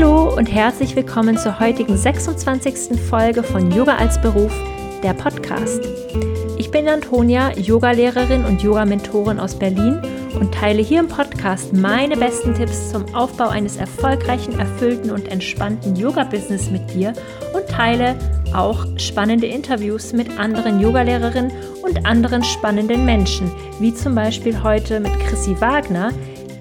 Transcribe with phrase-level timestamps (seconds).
[0.00, 2.98] Hallo und herzlich willkommen zur heutigen 26.
[2.98, 4.50] Folge von Yoga als Beruf,
[5.02, 5.86] der Podcast.
[6.56, 10.00] Ich bin Antonia, Yogalehrerin und Yoga-Mentorin aus Berlin
[10.40, 15.94] und teile hier im Podcast meine besten Tipps zum Aufbau eines erfolgreichen, erfüllten und entspannten
[15.94, 17.12] Yoga-Business mit dir
[17.52, 18.16] und teile
[18.54, 25.12] auch spannende Interviews mit anderen Yogalehrerinnen und anderen spannenden Menschen, wie zum Beispiel heute mit
[25.20, 26.10] Chrissy Wagner.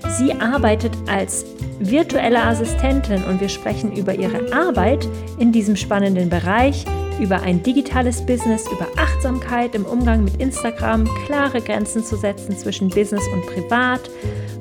[0.09, 1.45] Sie arbeitet als
[1.79, 5.07] virtuelle Assistentin und wir sprechen über ihre Arbeit
[5.39, 6.85] in diesem spannenden Bereich,
[7.19, 12.89] über ein digitales Business, über Achtsamkeit im Umgang mit Instagram, klare Grenzen zu setzen zwischen
[12.89, 14.09] Business und Privat,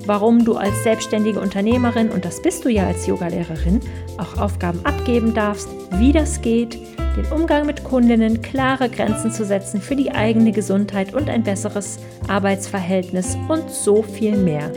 [0.07, 3.81] warum du als selbstständige Unternehmerin, und das bist du ja als Yogalehrerin,
[4.17, 6.79] auch Aufgaben abgeben darfst, wie das geht,
[7.17, 11.99] den Umgang mit Kundinnen, klare Grenzen zu setzen für die eigene Gesundheit und ein besseres
[12.29, 14.71] Arbeitsverhältnis und so viel mehr.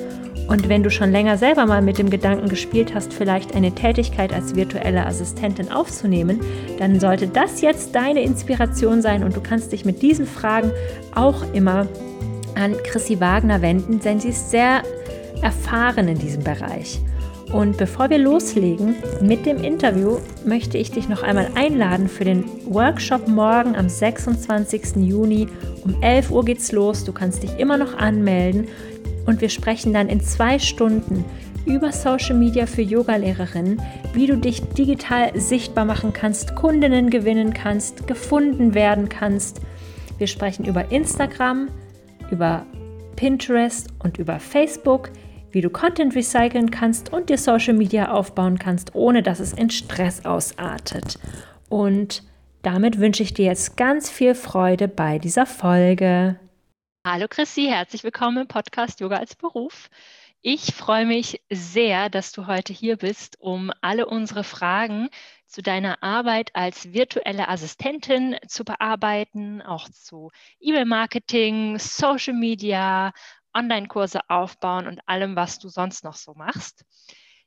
[0.48, 4.34] Und wenn du schon länger selber mal mit dem Gedanken gespielt hast, vielleicht eine Tätigkeit
[4.34, 6.42] als virtuelle Assistentin aufzunehmen,
[6.78, 10.72] dann sollte das jetzt deine Inspiration sein und du kannst dich mit diesen Fragen
[11.16, 11.88] auch immer
[12.56, 14.84] an Chrissy Wagner wenden, denn sie ist sehr
[15.42, 17.00] erfahren in diesem Bereich.
[17.52, 22.46] Und bevor wir loslegen mit dem Interview, möchte ich dich noch einmal einladen für den
[22.66, 24.96] Workshop morgen am 26.
[24.98, 25.50] Juni.
[25.84, 27.04] Um 11 Uhr geht's los.
[27.04, 28.70] Du kannst dich immer noch anmelden.
[29.26, 31.26] Und wir sprechen dann in zwei Stunden
[31.66, 33.82] über Social Media für Yogalehrerinnen,
[34.14, 39.62] wie du dich digital sichtbar machen kannst, Kundinnen gewinnen kannst, gefunden werden kannst.
[40.18, 41.70] Wir sprechen über Instagram,
[42.32, 42.66] über
[43.16, 45.12] Pinterest und über Facebook,
[45.52, 49.70] wie du Content recyceln kannst und dir Social Media aufbauen kannst, ohne dass es in
[49.70, 51.20] Stress ausartet.
[51.70, 52.24] Und
[52.64, 56.38] damit wünsche ich dir jetzt ganz viel Freude bei dieser Folge.
[57.04, 59.90] Hallo Chrissy, herzlich willkommen im Podcast Yoga als Beruf.
[60.44, 65.10] Ich freue mich sehr, dass du heute hier bist, um alle unsere Fragen
[65.48, 73.14] zu deiner Arbeit als virtuelle Assistentin zu bearbeiten, auch zu E-Mail-Marketing, Social Media,
[73.52, 76.86] Online-Kurse aufbauen und allem, was du sonst noch so machst.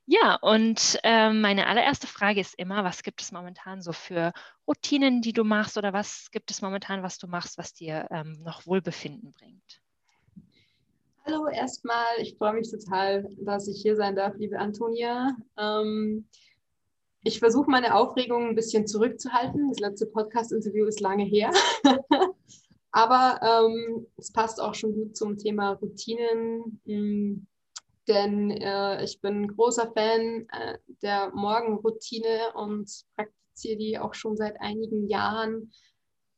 [0.07, 4.33] Ja, und äh, meine allererste Frage ist immer, was gibt es momentan so für
[4.67, 8.39] Routinen, die du machst oder was gibt es momentan, was du machst, was dir ähm,
[8.43, 9.81] noch Wohlbefinden bringt?
[11.25, 15.35] Hallo erstmal, ich freue mich total, dass ich hier sein darf, liebe Antonia.
[15.57, 16.27] Ähm,
[17.23, 19.69] ich versuche meine Aufregung ein bisschen zurückzuhalten.
[19.69, 21.51] Das letzte Podcast-Interview ist lange her.
[22.91, 26.79] Aber ähm, es passt auch schon gut zum Thema Routinen.
[26.85, 27.47] Hm,
[28.07, 34.59] denn äh, ich bin großer Fan äh, der Morgenroutine und praktiziere die auch schon seit
[34.61, 35.71] einigen Jahren.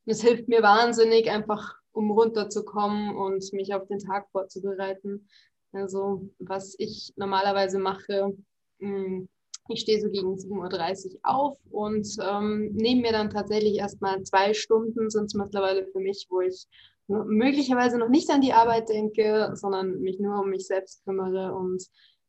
[0.06, 5.28] Es hilft mir wahnsinnig, einfach um runterzukommen und mich auf den Tag vorzubereiten.
[5.72, 8.36] Also was ich normalerweise mache,
[8.78, 9.28] mh, hm,
[9.70, 14.54] ich stehe so gegen 7.30 Uhr auf und ähm, nehme mir dann tatsächlich erstmal zwei
[14.54, 16.66] Stunden, sind es mittlerweile für mich, wo ich
[17.08, 21.82] möglicherweise noch nicht an die Arbeit denke, sondern mich nur um mich selbst kümmere und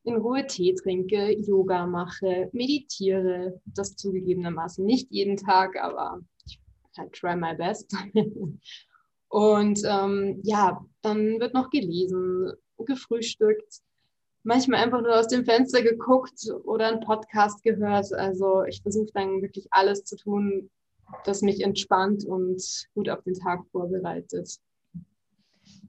[0.04, 3.62] in Ruhe Tee trinke, Yoga mache, meditiere.
[3.66, 6.60] Das zugegebenermaßen nicht jeden Tag, aber ich
[6.98, 7.94] I try my best.
[9.28, 13.82] und ähm, ja, dann wird noch gelesen, gefrühstückt,
[14.44, 18.12] manchmal einfach nur aus dem Fenster geguckt oder einen Podcast gehört.
[18.14, 20.70] Also ich versuche dann wirklich alles zu tun,
[21.26, 22.62] das mich entspannt und
[22.94, 24.60] gut auf den Tag vorbereitet.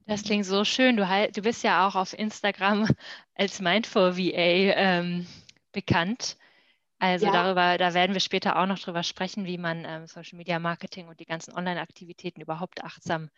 [0.07, 0.97] Das klingt so schön.
[0.97, 2.87] Du, du bist ja auch auf Instagram
[3.35, 5.27] als Mindful VA ähm,
[5.71, 6.37] bekannt.
[6.99, 7.31] Also ja.
[7.31, 11.07] darüber, da werden wir später auch noch drüber sprechen, wie man ähm, Social Media Marketing
[11.07, 13.31] und die ganzen Online-Aktivitäten überhaupt achtsam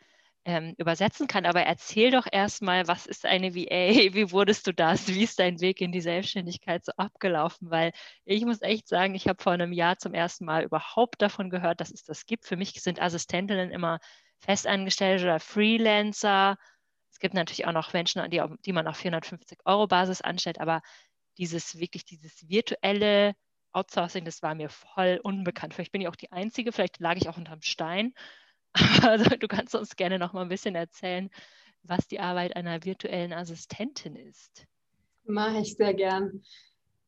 [0.46, 1.46] ähm, übersetzen kann.
[1.46, 4.13] Aber erzähl doch erstmal, was ist eine VA?
[4.13, 5.07] Wie wurdest du das?
[5.07, 7.69] Wie ist dein Weg in die Selbstständigkeit so abgelaufen?
[7.69, 7.94] Weil
[8.25, 11.80] ich muss echt sagen, ich habe vor einem Jahr zum ersten Mal überhaupt davon gehört,
[11.80, 12.45] dass es das gibt.
[12.45, 14.00] Für mich sind Assistentinnen immer
[14.43, 16.57] Festangestellte oder Freelancer.
[17.11, 20.81] Es gibt natürlich auch noch Menschen, die, die man auf 450 Euro Basis anstellt, aber
[21.37, 23.35] dieses wirklich dieses virtuelle
[23.71, 25.73] Outsourcing, das war mir voll unbekannt.
[25.73, 28.13] Vielleicht bin ich auch die Einzige, vielleicht lag ich auch unterm Stein.
[28.73, 28.73] Aber
[29.12, 31.29] also, du kannst uns gerne noch mal ein bisschen erzählen,
[31.83, 34.65] was die Arbeit einer virtuellen Assistentin ist.
[35.25, 36.44] Mache ich sehr gern.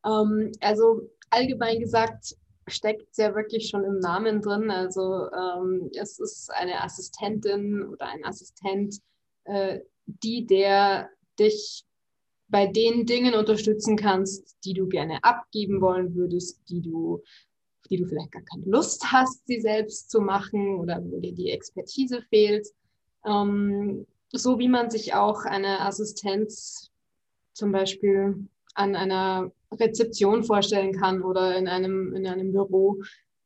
[0.06, 2.36] Ähm, also allgemein gesagt,
[2.68, 4.72] steckt ja wirklich schon im Namen drin.
[4.72, 9.00] Also ähm, es ist eine Assistentin oder ein Assistent,
[9.46, 11.10] äh, die der
[11.40, 11.86] dich
[12.48, 17.22] bei den Dingen unterstützen kannst, die du gerne abgeben wollen würdest, die du,
[17.90, 21.50] die du vielleicht gar keine Lust hast, sie selbst zu machen oder wo dir die
[21.50, 22.68] Expertise fehlt.
[23.26, 26.92] Ähm, so wie man sich auch eine Assistenz
[27.54, 33.02] zum Beispiel an einer Rezeption vorstellen kann oder in einem, in einem Büro.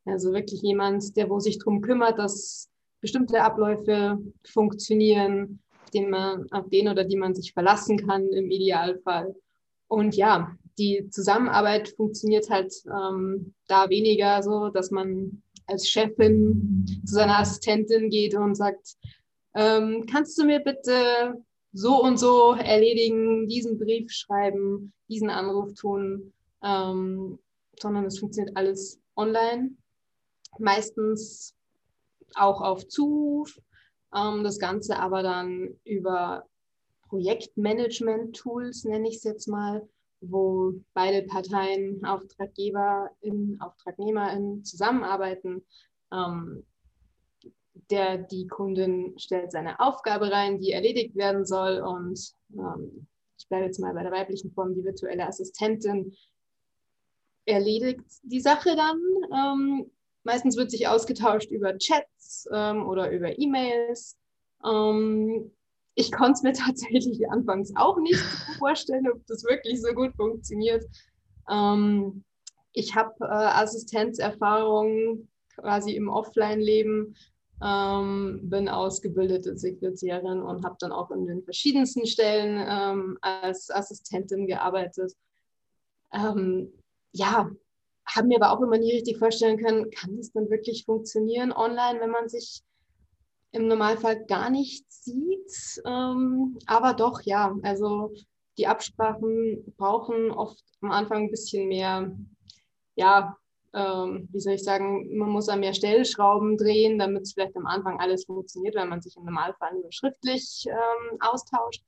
[0.05, 2.69] Also wirklich jemand, der wo sich darum kümmert, dass
[3.01, 8.51] bestimmte Abläufe funktionieren, auf den, man, auf den oder die man sich verlassen kann im
[8.51, 9.35] Idealfall.
[9.87, 17.13] Und ja, die Zusammenarbeit funktioniert halt ähm, da weniger so, dass man als Chefin zu
[17.13, 18.95] seiner Assistentin geht und sagt,
[19.55, 26.33] ähm, kannst du mir bitte so und so erledigen, diesen Brief schreiben, diesen Anruf tun,
[26.63, 27.39] ähm,
[27.79, 29.71] sondern es funktioniert alles online.
[30.57, 31.55] Meistens
[32.35, 33.59] auch auf Zuruf.
[34.15, 36.45] Ähm, das Ganze aber dann über
[37.09, 39.87] Projektmanagement-Tools, nenne ich es jetzt mal,
[40.21, 45.65] wo beide Parteien, Auftraggeberin, Auftragnehmerin zusammenarbeiten.
[46.11, 46.65] Ähm,
[47.89, 51.79] der, die Kundin stellt seine Aufgabe rein, die erledigt werden soll.
[51.79, 56.13] Und ähm, ich bleibe jetzt mal bei der weiblichen Form, die virtuelle Assistentin
[57.45, 58.99] erledigt die Sache dann.
[59.33, 59.91] Ähm,
[60.23, 64.17] meistens wird sich ausgetauscht über Chats ähm, oder über E-Mails.
[64.63, 65.51] Ähm,
[65.95, 68.19] ich konnte es mir tatsächlich anfangs auch nicht
[68.57, 70.85] vorstellen, ob das wirklich so gut funktioniert.
[71.49, 72.23] Ähm,
[72.73, 77.15] ich habe äh, Assistenzerfahrung quasi im Offline-Leben,
[77.61, 84.47] ähm, bin ausgebildete Sekretärin und habe dann auch in den verschiedensten Stellen ähm, als Assistentin
[84.47, 85.13] gearbeitet.
[86.13, 86.71] Ähm,
[87.11, 87.49] ja,
[88.05, 91.99] habe mir aber auch immer nie richtig vorstellen können, kann das dann wirklich funktionieren online,
[91.99, 92.63] wenn man sich
[93.51, 95.81] im Normalfall gar nicht sieht.
[95.85, 98.13] Ähm, aber doch, ja, also
[98.57, 102.15] die Absprachen brauchen oft am Anfang ein bisschen mehr,
[102.95, 103.37] ja,
[103.73, 107.67] ähm, wie soll ich sagen, man muss an mehr Stellschrauben drehen, damit es vielleicht am
[107.67, 111.83] Anfang alles funktioniert, weil man sich im Normalfall nur schriftlich ähm, austauscht.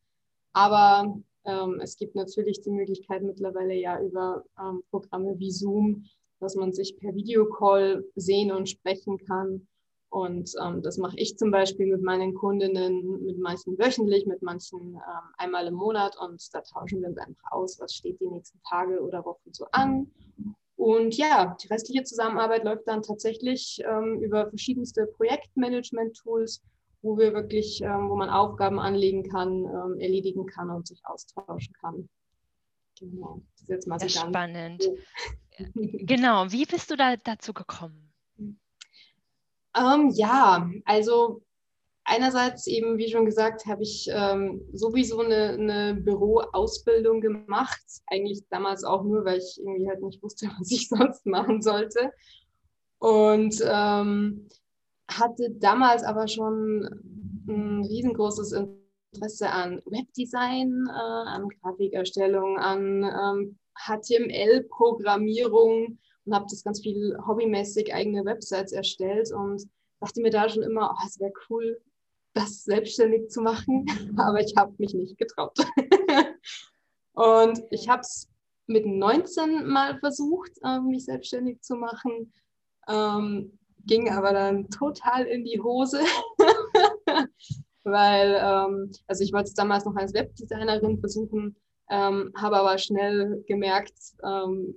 [0.54, 6.06] Aber ähm, es gibt natürlich die Möglichkeit mittlerweile ja über ähm, Programme wie Zoom,
[6.40, 9.68] dass man sich per Videocall sehen und sprechen kann.
[10.10, 14.96] Und ähm, das mache ich zum Beispiel mit meinen Kundinnen, mit manchen wöchentlich, mit manchen
[14.96, 16.18] ähm, einmal im Monat.
[16.20, 19.66] Und da tauschen wir uns einfach aus, was steht die nächsten Tage oder Wochen so
[19.72, 20.12] an.
[20.82, 26.64] Und ja, die restliche Zusammenarbeit läuft dann tatsächlich ähm, über verschiedenste Projektmanagement-Tools,
[27.04, 31.72] wo wir wirklich, ähm, wo man Aufgaben anlegen kann, ähm, erledigen kann und sich austauschen
[31.80, 32.10] kann.
[33.00, 33.44] Genau.
[33.54, 34.90] Das ist jetzt mal so spannend.
[35.76, 36.52] genau.
[36.52, 38.12] Wie bist du da dazu gekommen?
[39.74, 41.44] Ähm, ja, also
[42.04, 47.84] einerseits eben, wie schon gesagt, habe ich ähm, sowieso eine, eine Büroausbildung gemacht.
[48.08, 52.12] Eigentlich damals auch nur, weil ich irgendwie halt nicht wusste, was ich sonst machen sollte.
[53.00, 54.48] Und ähm,
[55.10, 56.86] hatte damals aber schon
[57.48, 58.54] ein riesengroßes
[59.14, 67.94] Interesse an Webdesign, äh, an Grafikerstellung, an ähm, HTML-Programmierung und habe das ganz viel hobbymäßig
[67.94, 69.68] eigene Websites erstellt und
[70.00, 71.82] dachte mir da schon immer, oh, es wäre cool,
[72.34, 73.86] das selbstständig zu machen,
[74.18, 75.58] aber ich habe mich nicht getraut.
[77.14, 78.30] und ich habe es
[78.68, 82.34] mit 19 mal versucht, ähm, mich selbstständig zu machen,
[82.88, 86.00] ähm, ging aber dann total in die Hose,
[87.84, 91.56] weil, ähm, also ich wollte es damals noch als Webdesignerin versuchen,
[91.90, 93.94] ähm, habe aber schnell gemerkt,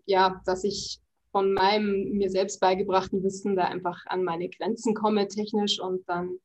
[0.07, 5.27] ja, dass ich von meinem mir selbst beigebrachten Wissen da einfach an meine Grenzen komme
[5.27, 6.39] technisch und dann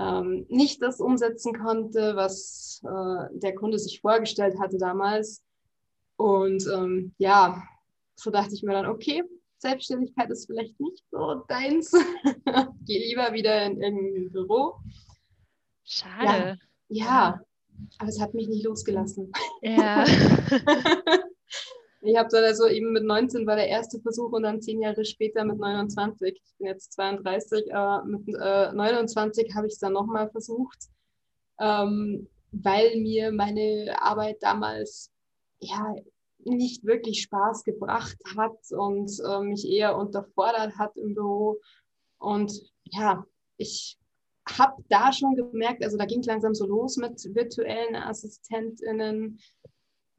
[0.00, 5.42] ähm, nicht das umsetzen konnte, was äh, der Kunde sich vorgestellt hatte damals.
[6.16, 7.62] Und ähm, ja,
[8.14, 9.22] so dachte ich mir dann, okay,
[9.58, 11.92] Selbstständigkeit ist vielleicht nicht so deins.
[12.86, 14.76] Geh lieber wieder in irgendein Büro.
[15.84, 16.58] Schade.
[16.88, 17.40] Ja, ja,
[17.98, 19.30] aber es hat mich nicht losgelassen.
[19.60, 20.04] Ja.
[22.02, 25.04] Ich habe dann also eben mit 19 war der erste Versuch und dann zehn Jahre
[25.04, 26.34] später mit 29.
[26.34, 30.88] Ich bin jetzt 32, aber mit äh, 29 habe ich es dann nochmal versucht,
[31.60, 35.10] ähm, weil mir meine Arbeit damals
[35.60, 35.94] ja
[36.44, 41.60] nicht wirklich Spaß gebracht hat und äh, mich eher unterfordert hat im Büro.
[42.18, 42.52] Und
[42.84, 43.26] ja,
[43.58, 43.98] ich
[44.48, 49.38] habe da schon gemerkt, also da ging es langsam so los mit virtuellen AssistentInnen,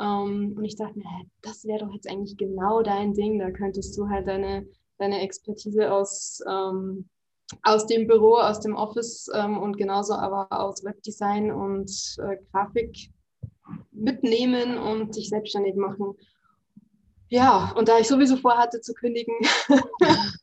[0.01, 1.05] ähm, und ich dachte mir,
[1.41, 3.39] das wäre doch jetzt eigentlich genau dein Ding.
[3.39, 4.65] Da könntest du halt deine,
[4.97, 7.07] deine Expertise aus, ähm,
[7.63, 13.11] aus dem Büro, aus dem Office ähm, und genauso aber aus Webdesign und äh, Grafik
[13.91, 16.15] mitnehmen und dich selbstständig machen.
[17.29, 19.35] Ja, und da ich sowieso vorhatte zu kündigen,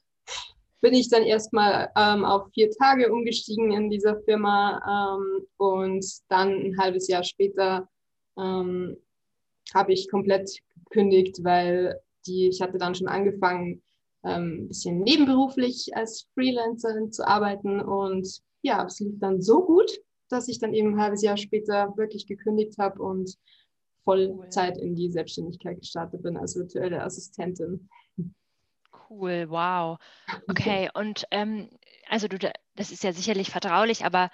[0.81, 6.49] bin ich dann erstmal ähm, auf vier Tage umgestiegen in dieser Firma ähm, und dann
[6.49, 7.89] ein halbes Jahr später
[8.39, 8.97] ähm,
[9.75, 13.83] habe ich komplett gekündigt, weil die, ich hatte dann schon angefangen,
[14.25, 19.91] ähm, ein bisschen nebenberuflich als Freelancerin zu arbeiten und ja, es lief dann so gut,
[20.29, 23.39] dass ich dann eben ein halbes Jahr später wirklich gekündigt habe und
[24.05, 27.89] Vollzeit in die Selbstständigkeit gestartet bin als virtuelle Assistentin.
[29.09, 29.99] Cool, wow.
[30.49, 31.71] Okay, und ähm,
[32.09, 32.39] also du,
[32.79, 34.31] das ist ja sicherlich vertraulich, aber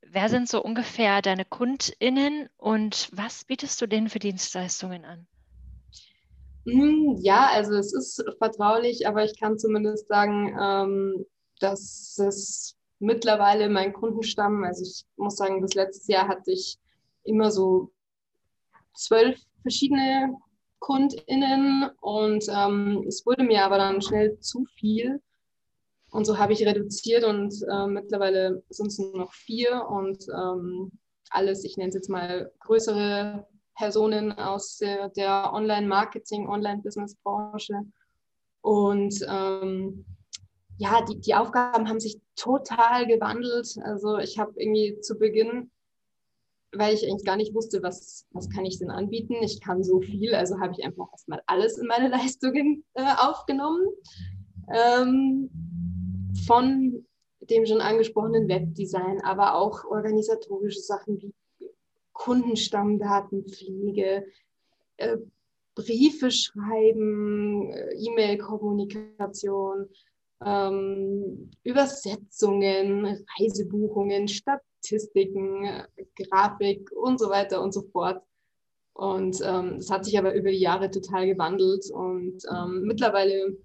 [0.00, 5.26] wer sind so ungefähr deine KundInnen und was bietest du denen für Dienstleistungen an?
[6.64, 11.26] Hm, ja, also es ist vertraulich, aber ich kann zumindest sagen, ähm,
[11.60, 16.78] dass es mittlerweile mein Kundenstamm, also ich muss sagen, das letzte Jahr hatte ich
[17.24, 17.90] immer so
[18.94, 20.34] zwölf verschiedene
[20.78, 25.20] KundInnen und ähm, es wurde mir aber dann schnell zu viel.
[26.12, 30.92] Und so habe ich reduziert und äh, mittlerweile sind es nur noch vier und ähm,
[31.30, 37.80] alles, ich nenne es jetzt mal größere Personen aus der, der Online-Marketing, Online-Business-Branche.
[38.60, 40.04] Und ähm,
[40.76, 43.74] ja, die, die Aufgaben haben sich total gewandelt.
[43.82, 45.70] Also ich habe irgendwie zu Beginn,
[46.72, 49.36] weil ich eigentlich gar nicht wusste, was, was kann ich denn anbieten.
[49.42, 53.86] Ich kann so viel, also habe ich einfach erstmal alles in meine Leistungen äh, aufgenommen.
[54.74, 55.81] Ähm,
[56.46, 57.04] von
[57.40, 61.34] dem schon angesprochenen Webdesign, aber auch organisatorische Sachen wie
[62.12, 64.26] Kundenstammdatenpflege,
[64.98, 65.16] äh,
[65.74, 69.88] Briefe schreiben, äh, E-Mail-Kommunikation,
[70.44, 75.86] ähm, Übersetzungen, Reisebuchungen, Statistiken,
[76.16, 78.22] Grafik und so weiter und so fort.
[78.94, 81.90] Und ähm, das hat sich aber über die Jahre total gewandelt.
[81.90, 83.56] Und ähm, mittlerweile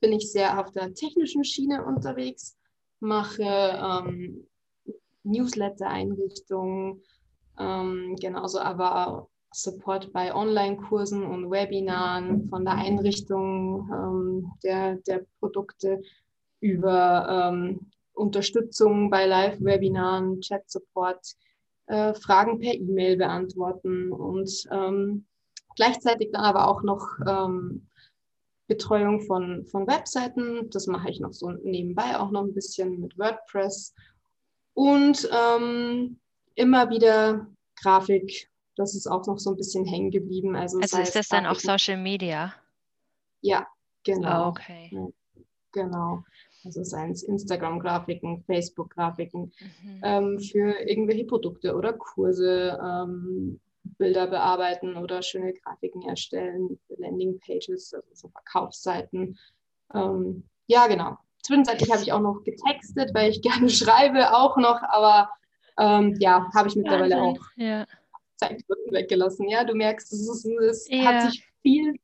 [0.00, 2.56] bin ich sehr auf der technischen Schiene unterwegs,
[3.00, 4.46] mache ähm,
[5.24, 7.02] Newsletter-Einrichtungen,
[7.58, 16.02] ähm, genauso aber Support bei Online-Kursen und Webinaren, von der Einrichtung ähm, der, der Produkte
[16.60, 21.34] über ähm, Unterstützung bei Live-Webinaren, Chat-Support,
[21.86, 25.24] äh, Fragen per E-Mail beantworten und ähm,
[25.76, 27.88] gleichzeitig dann aber auch noch ähm,
[28.68, 30.70] Betreuung von, von Webseiten.
[30.70, 33.94] Das mache ich noch so nebenbei auch noch ein bisschen mit WordPress
[34.74, 36.20] und ähm,
[36.54, 37.48] immer wieder
[37.82, 38.48] Grafik
[38.78, 40.54] das ist auch noch so ein bisschen hängen geblieben.
[40.54, 42.54] Also, also ist das dann auch Social Media?
[43.40, 43.66] Ja,
[44.04, 44.46] genau.
[44.46, 44.88] Oh, okay.
[44.92, 45.06] Ja,
[45.72, 46.24] genau.
[46.64, 50.00] Also seien es Instagram-Grafiken, Facebook-Grafiken mhm.
[50.02, 53.60] ähm, für irgendwelche Produkte oder Kurse, ähm,
[53.98, 59.38] Bilder bearbeiten oder schöne Grafiken erstellen, Landing-Pages, also so Verkaufsseiten.
[59.92, 61.18] Ähm, ja, genau.
[61.42, 65.30] Zwischenzeitlich habe ich auch noch getextet, weil ich gerne schreibe, auch noch, aber
[65.78, 67.42] ähm, ja, habe ich mittlerweile Wahnsinn.
[67.42, 67.86] auch ja.
[68.36, 69.48] Zeitgründen weggelassen.
[69.48, 71.04] Ja, du merkst, es, ist, es ja.
[71.04, 71.94] hat sich viel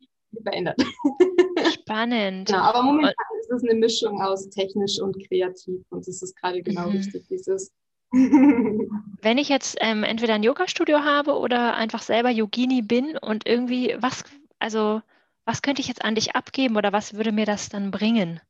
[0.43, 0.81] verändert.
[1.73, 2.49] Spannend.
[2.49, 6.63] genau, aber momentan ist es eine Mischung aus technisch und kreativ und es ist gerade
[6.63, 6.97] genau mhm.
[6.97, 7.73] richtig, wie es ist.
[9.23, 13.97] Wenn ich jetzt ähm, entweder ein Yoga-Studio habe oder einfach selber Yogini bin und irgendwie,
[13.99, 14.25] was,
[14.59, 15.03] also
[15.45, 18.41] was könnte ich jetzt an dich abgeben oder was würde mir das dann bringen?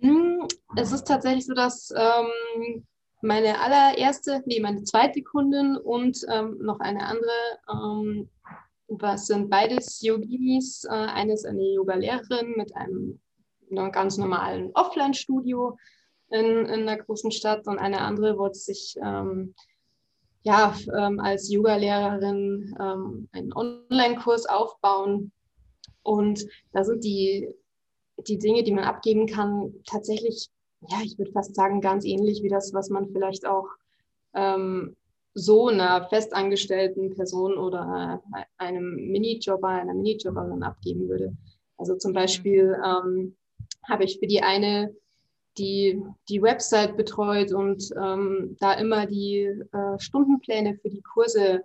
[0.00, 0.46] Hm,
[0.76, 2.84] es ist tatsächlich so, dass ähm,
[3.22, 7.30] meine allererste, nee, meine zweite Kundin und ähm, noch eine andere,
[7.72, 8.28] ähm,
[8.88, 10.84] was sind beides Yoginis.
[10.84, 13.20] Äh, eine ist eine Yoga-Lehrerin mit einem
[13.92, 15.78] ganz normalen Offline-Studio
[16.30, 19.54] in, in einer großen Stadt und eine andere wollte sich ähm,
[20.42, 25.32] ja, ähm, als Yoga-Lehrerin ähm, einen Online-Kurs aufbauen.
[26.02, 27.48] Und da sind die,
[28.26, 30.50] die Dinge, die man abgeben kann, tatsächlich
[30.88, 33.68] ja, ich würde fast sagen, ganz ähnlich wie das, was man vielleicht auch
[34.34, 34.96] ähm,
[35.34, 38.22] so einer festangestellten Person oder
[38.56, 41.36] einem Minijobber, einer Minijobberin abgeben würde.
[41.76, 42.12] Also zum.
[42.12, 43.36] Beispiel ähm,
[43.88, 44.94] habe ich für die eine
[45.60, 51.62] die, die Website betreut und ähm, da immer die äh, Stundenpläne für die Kurse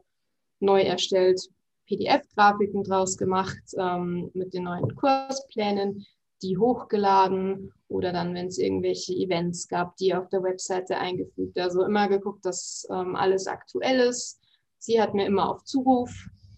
[0.60, 1.42] neu erstellt,
[1.88, 6.06] PDF-Grafiken draus gemacht ähm, mit den neuen Kursplänen,
[6.42, 11.58] die hochgeladen oder dann, wenn es irgendwelche Events gab, die auf der Webseite eingefügt.
[11.58, 14.40] Also immer geguckt, dass ähm, alles aktuell ist.
[14.78, 16.12] Sie hat mir immer auf Zuruf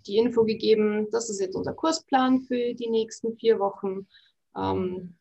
[0.08, 4.08] die Info gegeben, das ist jetzt unser Kursplan für die nächsten vier Wochen.
[4.56, 5.17] Ähm,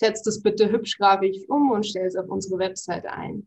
[0.00, 3.46] setzt es bitte hübsch grafisch um und stell es auf unsere Webseite ein.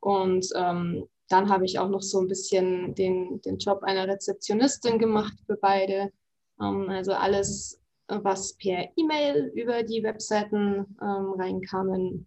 [0.00, 4.98] Und ähm, dann habe ich auch noch so ein bisschen den, den Job einer Rezeptionistin
[4.98, 6.12] gemacht für beide.
[6.60, 12.26] Ähm, also alles was per E-Mail über die Webseiten ähm, reinkamen,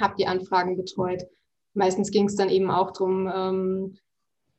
[0.00, 1.22] habe die Anfragen betreut.
[1.74, 3.98] Meistens ging es dann eben auch darum, ähm,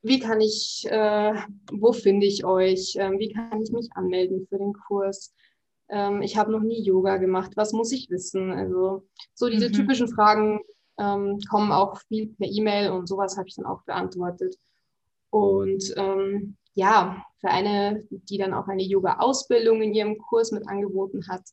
[0.02, 1.34] wie kann ich, äh,
[1.74, 5.34] wo finde ich euch, ähm, wie kann ich mich anmelden für den Kurs.
[5.90, 8.52] Ähm, ich habe noch nie Yoga gemacht, was muss ich wissen?
[8.52, 9.74] Also so diese mhm.
[9.74, 10.60] typischen Fragen
[10.98, 14.56] ähm, kommen auch viel per E-Mail und sowas habe ich dann auch beantwortet.
[15.30, 21.28] Und ähm, ja, für eine, die dann auch eine Yoga-Ausbildung in ihrem Kurs mit angeboten
[21.28, 21.44] hat,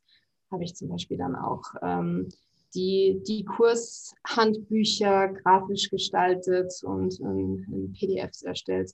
[0.50, 2.28] habe ich zum Beispiel dann auch ähm,
[2.74, 8.92] die, die Kurshandbücher grafisch gestaltet und in, in PDFs erstellt.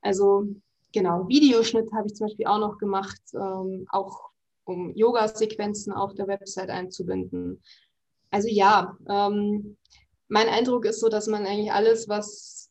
[0.00, 0.46] Also
[0.92, 4.30] genau, Videoschnitt habe ich zum Beispiel auch noch gemacht, ähm, auch
[4.66, 7.62] um Yoga-Sequenzen auf der Website einzubinden.
[8.30, 9.76] Also ja, ähm,
[10.28, 12.70] mein Eindruck ist so, dass man eigentlich alles, was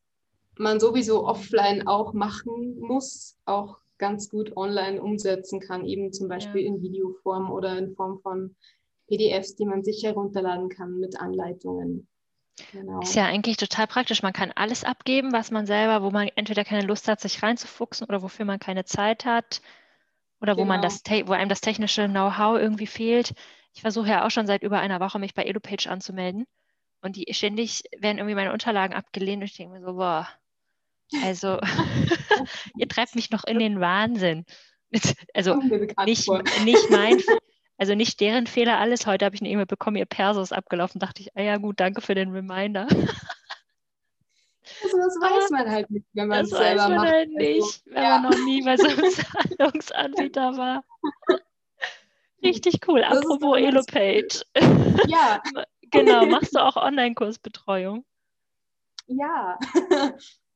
[0.58, 6.62] man sowieso offline auch machen muss, auch ganz gut online umsetzen kann, eben zum Beispiel
[6.62, 6.68] ja.
[6.68, 8.56] in Videoform oder in Form von
[9.08, 12.08] PDFs, die man sich herunterladen kann mit Anleitungen.
[12.72, 13.02] Genau.
[13.02, 14.22] Ist ja eigentlich total praktisch.
[14.22, 18.08] Man kann alles abgeben, was man selber, wo man entweder keine Lust hat, sich reinzufuchsen
[18.08, 19.62] oder wofür man keine Zeit hat
[20.42, 20.74] oder wo genau.
[20.74, 23.34] man das, wo einem das technische Know-how irgendwie fehlt.
[23.74, 26.46] Ich versuche ja auch schon seit über einer Woche, mich bei EduPage anzumelden.
[27.02, 30.28] Und die ständig werden irgendwie meine Unterlagen abgelehnt und ich denke mir so, boah,
[31.24, 31.60] also
[32.78, 34.46] ihr treibt mich noch in den Wahnsinn.
[35.34, 35.56] Also
[36.06, 36.30] nicht,
[36.64, 37.22] nicht mein,
[37.78, 39.06] also nicht deren Fehler alles.
[39.06, 41.00] Heute habe ich eine E-Mail bekommen, ihr Perso ist abgelaufen.
[41.00, 42.88] Dachte ich, ah ja gut, danke für den Reminder.
[44.84, 46.78] Also das weiß man halt nicht, wenn man es selber macht.
[46.78, 48.10] Das weiß man halt also, nicht, wenn ja.
[48.18, 49.12] man noch nie bei so einem
[49.58, 50.84] Zahlungsanbieter war.
[52.44, 53.02] Richtig cool.
[53.02, 54.44] Das Apropos Elopage.
[55.08, 55.42] Ja.
[55.92, 58.06] genau, machst du auch Online-Kursbetreuung?
[59.08, 59.60] Ja,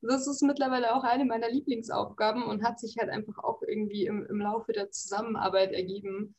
[0.01, 4.25] das ist mittlerweile auch eine meiner Lieblingsaufgaben und hat sich halt einfach auch irgendwie im,
[4.25, 6.35] im Laufe der Zusammenarbeit ergeben.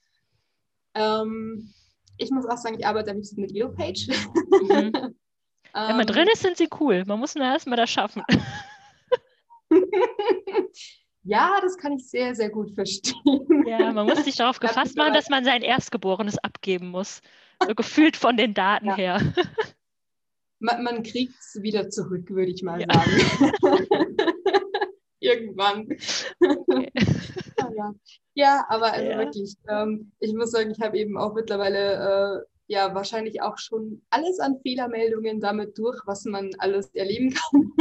[0.95, 1.73] Ähm,
[2.17, 4.09] ich muss auch sagen, ich arbeite am liebsten mit EloPage.
[4.63, 5.15] Mhm.
[5.73, 7.05] Wenn man drin ist, sind sie cool.
[7.07, 8.23] Man muss nur erstmal das schaffen.
[11.23, 13.65] ja, das kann ich sehr, sehr gut verstehen.
[13.67, 17.21] Ja, man muss sich darauf gefasst machen, dass man sein Erstgeborenes abgeben muss.
[17.67, 18.97] So gefühlt von den Daten ja.
[18.97, 19.21] her.
[20.63, 22.93] Man, man kriegt es wieder zurück, würde ich mal ja.
[22.93, 23.91] sagen.
[25.19, 25.89] Irgendwann.
[26.39, 26.93] Okay.
[27.57, 27.95] ja.
[28.35, 28.67] ja.
[28.69, 33.43] aber also wirklich, ähm, ich muss sagen, ich habe eben auch mittlerweile äh, ja wahrscheinlich
[33.43, 37.73] auch schon alles an Fehlermeldungen damit durch, was man alles erleben kann.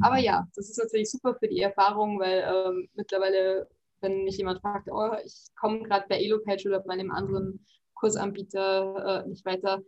[0.00, 3.68] aber ja, das ist natürlich super für die Erfahrung, weil ähm, mittlerweile,
[4.00, 9.24] wenn mich jemand fragt, oh, ich komme gerade bei EloPage oder bei einem anderen Kursanbieter
[9.24, 9.82] äh, nicht weiter,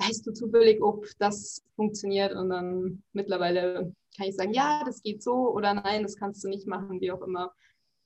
[0.00, 2.34] weißt du zufällig, ob das funktioniert?
[2.34, 6.48] Und dann mittlerweile kann ich sagen, ja, das geht so oder nein, das kannst du
[6.48, 7.54] nicht machen, wie auch immer.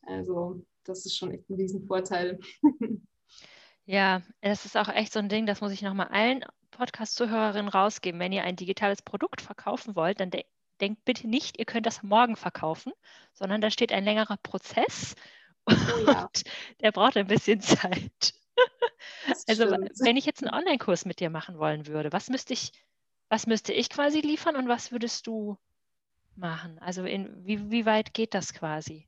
[0.02, 2.38] Also das ist schon echt ein Riesenvorteil.
[3.84, 8.20] Ja, es ist auch echt so ein Ding, das muss ich nochmal allen Podcast-Zuhörerinnen rausgeben.
[8.20, 10.44] Wenn ihr ein digitales Produkt verkaufen wollt, dann de
[10.80, 12.92] denkt bitte nicht, ihr könnt das morgen verkaufen,
[13.34, 15.14] sondern da steht ein längerer Prozess
[15.66, 15.74] oh,
[16.06, 16.22] ja.
[16.22, 16.42] und
[16.80, 18.34] der braucht ein bisschen Zeit.
[19.46, 22.72] also wenn ich jetzt einen Online-Kurs mit dir machen wollen würde, was müsste ich,
[23.28, 25.56] was müsste ich quasi liefern und was würdest du
[26.34, 26.80] machen?
[26.80, 29.06] Also in, wie, wie weit geht das quasi?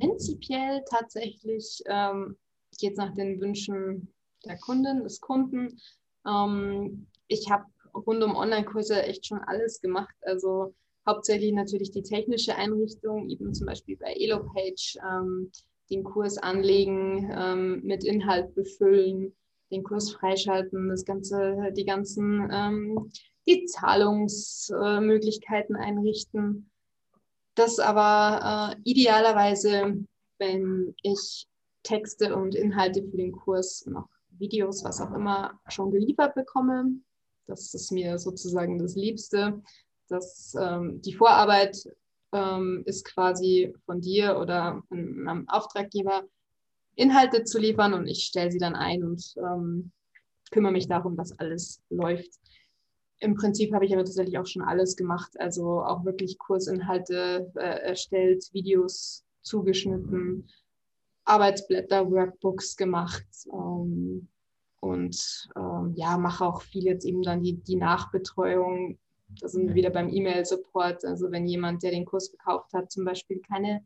[0.00, 2.36] Prinzipiell tatsächlich ähm,
[2.78, 4.12] geht nach den Wünschen
[4.44, 5.80] der Kundin, des Kunden.
[6.26, 10.14] Ähm, ich habe rund um Online-Kurse echt schon alles gemacht.
[10.22, 10.74] Also
[11.06, 15.50] hauptsächlich natürlich die technische Einrichtung, eben zum Beispiel bei EloPage, ähm,
[15.90, 19.34] den Kurs anlegen, ähm, mit Inhalt befüllen,
[19.70, 23.10] den Kurs freischalten, das ganze, die ganzen ähm,
[23.46, 26.70] die Zahlungsmöglichkeiten äh, einrichten.
[27.54, 30.04] Das aber äh, idealerweise,
[30.38, 31.46] wenn ich
[31.86, 36.86] Texte und Inhalte für den Kurs und auch Videos, was auch immer, schon geliefert bekomme.
[37.46, 39.62] Das ist mir sozusagen das Liebste,
[40.08, 41.76] dass ähm, die Vorarbeit
[42.32, 46.24] ähm, ist quasi von dir oder von einem Auftraggeber
[46.96, 49.92] Inhalte zu liefern und ich stelle sie dann ein und ähm,
[50.50, 52.30] kümmere mich darum, dass alles läuft.
[53.20, 57.88] Im Prinzip habe ich aber tatsächlich auch schon alles gemacht, also auch wirklich Kursinhalte äh,
[57.88, 60.48] erstellt, Videos zugeschnitten,
[61.26, 64.28] Arbeitsblätter, Workbooks gemacht ähm,
[64.80, 68.98] und ähm, ja, mache auch viel jetzt eben dann die, die Nachbetreuung
[69.40, 71.04] da sind wir wieder beim E-Mail-Support.
[71.04, 73.84] Also wenn jemand, der den Kurs gekauft hat, zum Beispiel keine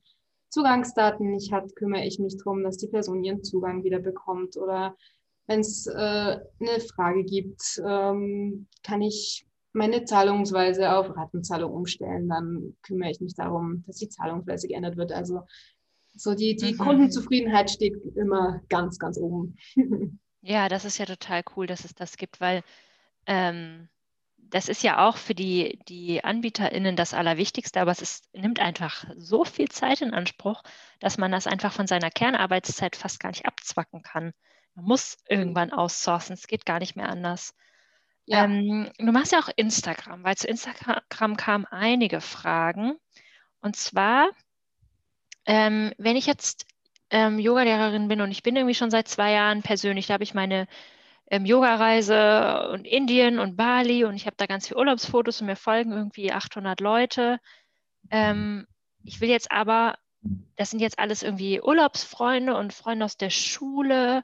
[0.48, 4.56] Zugangsdaten nicht hat, kümmere ich mich darum, dass die Person ihren Zugang wieder bekommt.
[4.56, 4.96] Oder
[5.46, 12.76] wenn es äh, eine Frage gibt, ähm, kann ich meine Zahlungsweise auf Ratenzahlung umstellen, dann
[12.82, 15.12] kümmere ich mich darum, dass die Zahlungsweise geändert wird.
[15.12, 15.42] Also
[16.14, 16.78] so die, die mhm.
[16.78, 19.56] Kundenzufriedenheit steht immer ganz, ganz oben.
[20.42, 22.62] ja, das ist ja total cool, dass es das gibt, weil
[23.26, 23.88] ähm,
[24.50, 29.04] das ist ja auch für die, die AnbieterInnen das Allerwichtigste, aber es ist, nimmt einfach
[29.16, 30.62] so viel Zeit in Anspruch,
[30.98, 34.32] dass man das einfach von seiner Kernarbeitszeit fast gar nicht abzwacken kann.
[34.74, 37.54] Man muss irgendwann aussourcen, es geht gar nicht mehr anders.
[38.26, 38.44] Ja.
[38.44, 42.96] Ähm, du machst ja auch Instagram, weil zu Instagram kamen einige Fragen.
[43.60, 44.30] Und zwar,
[45.50, 46.64] ähm, wenn ich jetzt
[47.10, 50.32] ähm, Yogalehrerin bin und ich bin irgendwie schon seit zwei Jahren persönlich, da habe ich
[50.32, 50.68] meine
[51.28, 55.56] ähm, Yoga-Reise und Indien und Bali und ich habe da ganz viele Urlaubsfotos und mir
[55.56, 57.40] folgen irgendwie 800 Leute.
[58.12, 58.68] Ähm,
[59.02, 59.98] ich will jetzt aber,
[60.54, 64.22] das sind jetzt alles irgendwie Urlaubsfreunde und Freunde aus der Schule.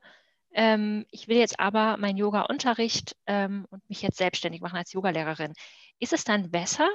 [0.53, 5.55] Ähm, ich will jetzt aber meinen Yoga-Unterricht ähm, und mich jetzt selbstständig machen als Yogalehrerin.
[5.99, 6.89] Ist es dann besser,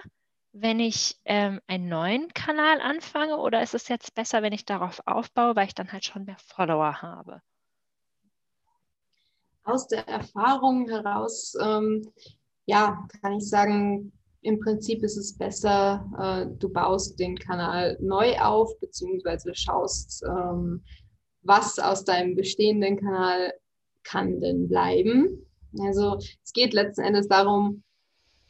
[0.53, 5.01] wenn ich ähm, einen neuen Kanal anfange oder ist es jetzt besser, wenn ich darauf
[5.05, 7.41] aufbaue, weil ich dann halt schon mehr Follower habe?
[9.63, 12.07] aus der Erfahrung heraus, ähm,
[12.65, 14.11] ja, kann ich sagen,
[14.41, 20.83] im Prinzip ist es besser, äh, du baust den Kanal neu auf, beziehungsweise schaust, ähm,
[21.43, 23.53] was aus deinem bestehenden Kanal
[24.03, 25.45] kann denn bleiben.
[25.79, 27.83] Also es geht letzten Endes darum,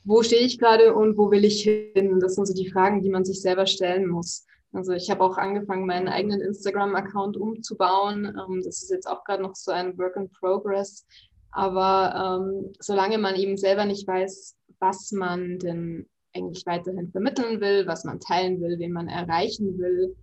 [0.03, 2.19] wo stehe ich gerade und wo will ich hin?
[2.19, 4.45] Das sind so die Fragen, die man sich selber stellen muss.
[4.73, 8.25] Also ich habe auch angefangen, meinen eigenen Instagram-Account umzubauen.
[8.25, 11.05] Ähm, das ist jetzt auch gerade noch so ein Work in Progress.
[11.51, 17.85] Aber ähm, solange man eben selber nicht weiß, was man denn eigentlich weiterhin vermitteln will,
[17.87, 20.15] was man teilen will, wen man erreichen will,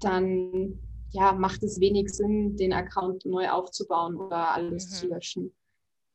[0.00, 0.78] dann
[1.10, 4.94] ja, macht es wenig Sinn, den Account neu aufzubauen oder alles mhm.
[4.94, 5.52] zu löschen.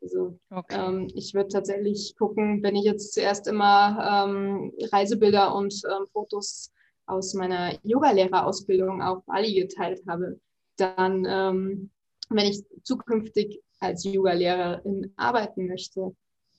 [0.06, 0.76] Also okay.
[0.78, 6.72] ähm, ich würde tatsächlich gucken, wenn ich jetzt zuerst immer ähm, Reisebilder und ähm, Fotos
[7.08, 10.40] aus meiner Yogalehrerausbildung auf Bali geteilt habe,
[10.78, 11.90] dann, ähm,
[12.30, 16.16] wenn ich zukünftig als Yogalehrerin arbeiten möchte,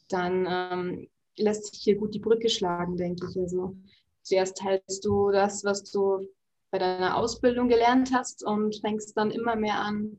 [0.08, 3.38] dann ähm, lässt sich hier gut die Brücke schlagen, denke ich.
[3.38, 3.76] Also
[4.22, 6.26] zuerst teilst du das, was du
[6.70, 10.18] bei deiner Ausbildung gelernt hast und fängst dann immer mehr an,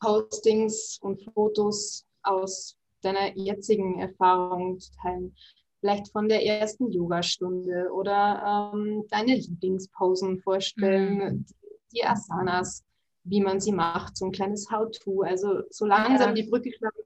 [0.00, 5.34] Postings und Fotos aus deiner jetzigen Erfahrung zu teilen
[5.80, 11.46] vielleicht von der ersten Yogastunde oder ähm, deine Lieblingsposen vorstellen, mhm.
[11.92, 12.84] die Asanas,
[13.24, 15.22] wie man sie macht, so ein kleines How-To.
[15.22, 16.34] Also so langsam ja.
[16.34, 16.96] die Brücke schlagen.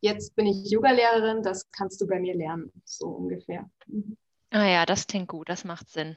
[0.00, 3.70] Jetzt bin ich Yogalehrerin, das kannst du bei mir lernen, so ungefähr.
[3.86, 4.16] Mhm.
[4.50, 6.16] Ah ja, das klingt gut, das macht Sinn.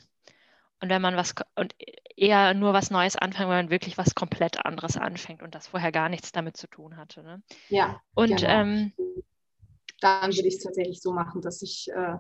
[0.82, 1.74] Und wenn man was und
[2.18, 5.92] eher nur was Neues anfängt, wenn man wirklich was komplett anderes anfängt und das vorher
[5.92, 7.24] gar nichts damit zu tun hatte.
[7.24, 7.42] Ne?
[7.70, 8.02] Ja.
[8.14, 8.50] Und genau.
[8.50, 8.94] ähm,
[10.02, 12.18] dann würde ich es tatsächlich so machen, dass ich äh,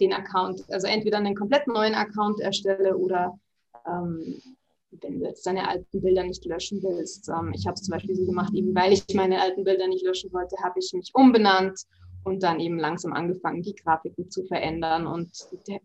[0.00, 3.38] den Account, also entweder einen komplett neuen Account erstelle oder
[3.86, 4.40] ähm,
[4.90, 7.28] wenn du jetzt deine alten Bilder nicht löschen willst.
[7.28, 10.04] Ähm, ich habe es zum Beispiel so gemacht, eben weil ich meine alten Bilder nicht
[10.04, 11.80] löschen wollte, habe ich mich umbenannt
[12.28, 15.30] und dann eben langsam angefangen, die Grafiken zu verändern und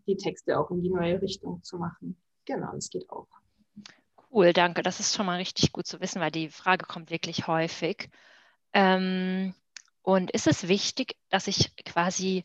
[0.06, 2.16] die, Texte auch in die neue Richtung zu machen.
[2.44, 3.26] Genau, das geht auch.
[4.30, 4.82] Cool, danke.
[4.82, 8.10] Das ist schon mal richtig gut zu wissen, weil die Frage kommt wirklich häufig.
[8.72, 9.54] Ähm,
[10.02, 12.44] und ist es wichtig, dass ich quasi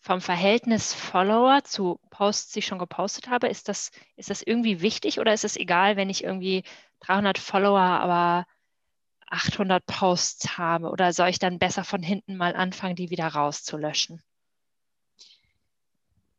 [0.00, 4.80] vom Verhältnis Follower zu Posts, die ich schon gepostet habe, ist das, ist das irgendwie
[4.80, 6.62] wichtig oder ist es egal, wenn ich irgendwie
[7.00, 8.46] 300 Follower, aber
[9.30, 10.90] 800 Posts habe?
[10.90, 14.22] Oder soll ich dann besser von hinten mal anfangen, die wieder rauszulöschen?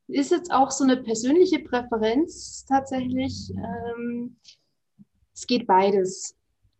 [0.07, 3.51] Ist jetzt auch so eine persönliche Präferenz tatsächlich.
[3.55, 4.35] Ähm,
[5.33, 6.35] es geht beides.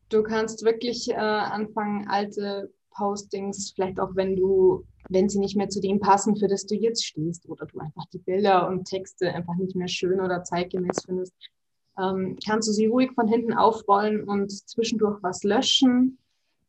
[0.09, 5.69] Du kannst wirklich äh, anfangen, alte Postings, vielleicht auch wenn du, wenn sie nicht mehr
[5.69, 9.33] zu dem passen, für das du jetzt stehst oder du einfach die Bilder und Texte
[9.33, 11.33] einfach nicht mehr schön oder zeitgemäß findest,
[11.99, 16.17] ähm, kannst du sie ruhig von hinten aufrollen und zwischendurch was löschen.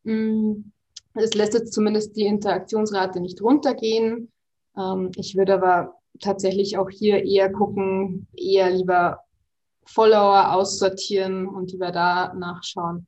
[0.05, 0.73] Mm,
[1.15, 4.31] es lässt jetzt zumindest die Interaktionsrate nicht runtergehen.
[4.77, 9.21] Ähm, ich würde aber tatsächlich auch hier eher gucken, eher lieber
[9.85, 13.07] Follower aussortieren und lieber da nachschauen,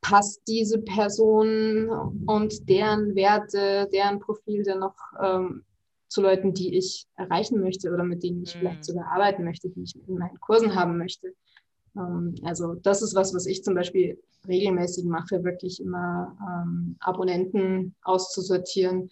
[0.00, 1.88] passt diese Person
[2.26, 5.64] und deren Werte, deren Profil denn noch ähm,
[6.08, 8.60] zu Leuten, die ich erreichen möchte oder mit denen ich mhm.
[8.60, 11.34] vielleicht sogar arbeiten möchte, die ich in meinen Kursen haben möchte.
[11.96, 17.94] Ähm, also das ist was, was ich zum Beispiel regelmäßig mache, wirklich immer ähm, Abonnenten
[18.02, 19.10] auszusortieren,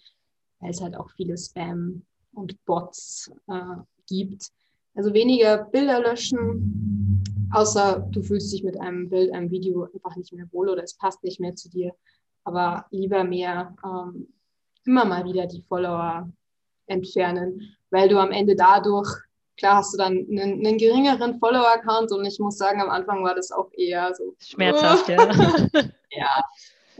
[0.59, 2.01] weil es halt auch viele Spam
[2.33, 3.75] und Bots äh,
[4.07, 4.49] gibt.
[4.95, 10.33] Also weniger Bilder löschen, außer du fühlst dich mit einem Bild, einem Video einfach nicht
[10.33, 11.93] mehr wohl oder es passt nicht mehr zu dir.
[12.43, 14.27] Aber lieber mehr ähm,
[14.85, 16.31] immer mal wieder die Follower
[16.87, 19.09] entfernen, weil du am Ende dadurch,
[19.57, 23.35] klar hast du dann einen, einen geringeren Follower-Account und ich muss sagen, am Anfang war
[23.35, 24.35] das auch eher so.
[24.39, 25.29] Schmerzhaft, ja.
[26.11, 26.43] ja.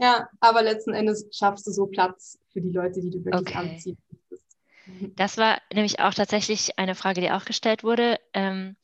[0.00, 3.58] Ja, aber letzten Endes schaffst du so Platz für die Leute, die du wirklich okay.
[3.58, 3.98] anziehen
[5.16, 8.18] Das war nämlich auch tatsächlich eine Frage, die auch gestellt wurde.
[8.32, 8.76] Ähm,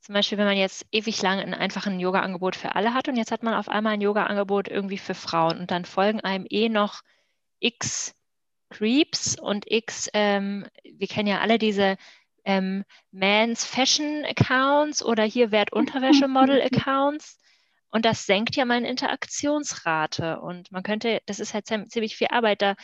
[0.00, 3.30] zum Beispiel, wenn man jetzt ewig lang ein einfaches Yoga-Angebot für alle hat und jetzt
[3.30, 7.02] hat man auf einmal ein Yoga-Angebot irgendwie für Frauen und dann folgen einem eh noch
[7.58, 8.14] x
[8.70, 11.96] Creeps und x, ähm, wir kennen ja alle diese
[12.44, 17.38] ähm, Mans Fashion Accounts oder hier Wertunterwäsche-Model Accounts.
[17.90, 20.40] Und das senkt ja meine Interaktionsrate.
[20.40, 22.76] Und man könnte, das ist halt ziemlich viel Arbeit, da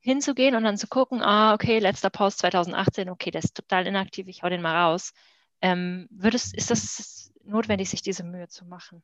[0.00, 4.26] hinzugehen und dann zu gucken, ah, okay, letzter Post 2018, okay, der ist total inaktiv,
[4.26, 5.12] ich hau den mal raus.
[5.60, 9.02] Ähm, würdest, ist das notwendig, sich diese Mühe zu machen?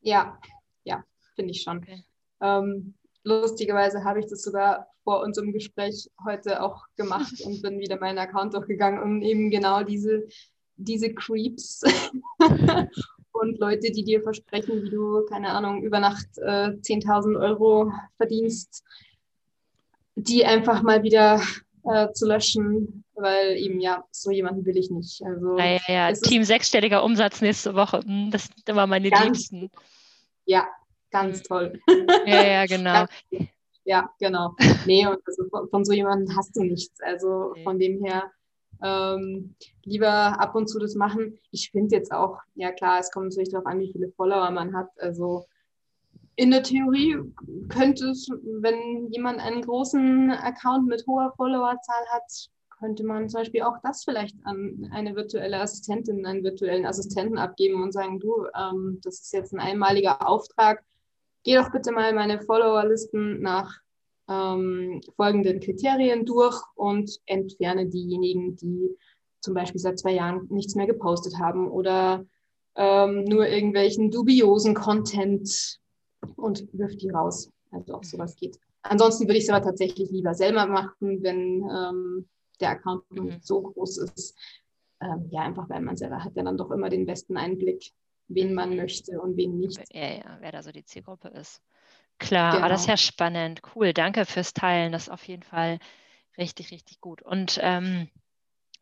[0.00, 0.38] Ja,
[0.84, 1.02] ja,
[1.34, 1.78] finde ich schon.
[1.78, 2.04] Okay.
[2.42, 2.94] Ähm,
[3.24, 8.18] lustigerweise habe ich das sogar vor unserem Gespräch heute auch gemacht und bin wieder meinen
[8.18, 10.24] Account durchgegangen, um eben genau diese,
[10.76, 11.82] diese Creeps
[13.32, 18.84] und Leute, die dir versprechen, wie du, keine Ahnung, über Nacht äh, 10.000 Euro verdienst,
[20.14, 21.40] die einfach mal wieder
[21.84, 25.22] äh, zu löschen, weil eben ja, so jemanden will ich nicht.
[25.22, 26.12] Also, ja, ja, ja.
[26.12, 29.70] Team sechsstelliger Umsatz nächste Woche, hm, das sind immer meine Liebsten.
[30.46, 30.66] Ja,
[31.14, 31.80] ganz toll.
[32.26, 33.06] Ja, ja, genau.
[33.84, 34.54] ja, genau.
[34.84, 37.00] Nee, und also von, von, so jemandem hast du nichts.
[37.00, 37.62] Also nee.
[37.62, 38.30] von dem her
[38.82, 41.38] ähm, lieber ab und zu das machen.
[41.52, 44.74] Ich finde jetzt auch, ja klar, es kommt natürlich darauf an, wie viele Follower man
[44.74, 44.90] hat.
[44.98, 45.46] Also
[46.34, 47.16] in der Theorie
[47.68, 48.28] könnte es,
[48.60, 52.50] wenn jemand einen großen Account mit hoher Followerzahl hat,
[52.80, 57.80] könnte man zum Beispiel auch das vielleicht an eine virtuelle Assistentin, einen virtuellen Assistenten abgeben
[57.82, 60.82] und sagen, du, ähm, das ist jetzt ein einmaliger Auftrag,
[61.44, 63.78] geh doch bitte mal meine Followerlisten nach
[64.28, 68.96] ähm, folgenden Kriterien durch und entferne diejenigen, die
[69.40, 72.24] zum Beispiel seit zwei Jahren nichts mehr gepostet haben oder
[72.76, 75.78] ähm, nur irgendwelchen dubiosen Content
[76.36, 77.50] und wirf die raus.
[77.70, 78.58] Also ob sowas geht.
[78.82, 82.28] Ansonsten würde ich es aber tatsächlich lieber selber machen, wenn ähm,
[82.60, 83.36] der Account mhm.
[83.42, 84.36] so groß ist.
[85.00, 87.92] Ähm, ja, einfach weil man selber hat ja dann doch immer den besten Einblick,
[88.28, 89.80] wen man möchte und wen nicht.
[89.92, 91.60] Ja, ja, wer da so die Zielgruppe ist.
[92.18, 92.64] Klar, genau.
[92.64, 93.60] aber das ist ja spannend.
[93.74, 94.92] Cool, danke fürs Teilen.
[94.92, 95.78] Das ist auf jeden Fall
[96.38, 97.22] richtig, richtig gut.
[97.22, 98.08] Und ähm,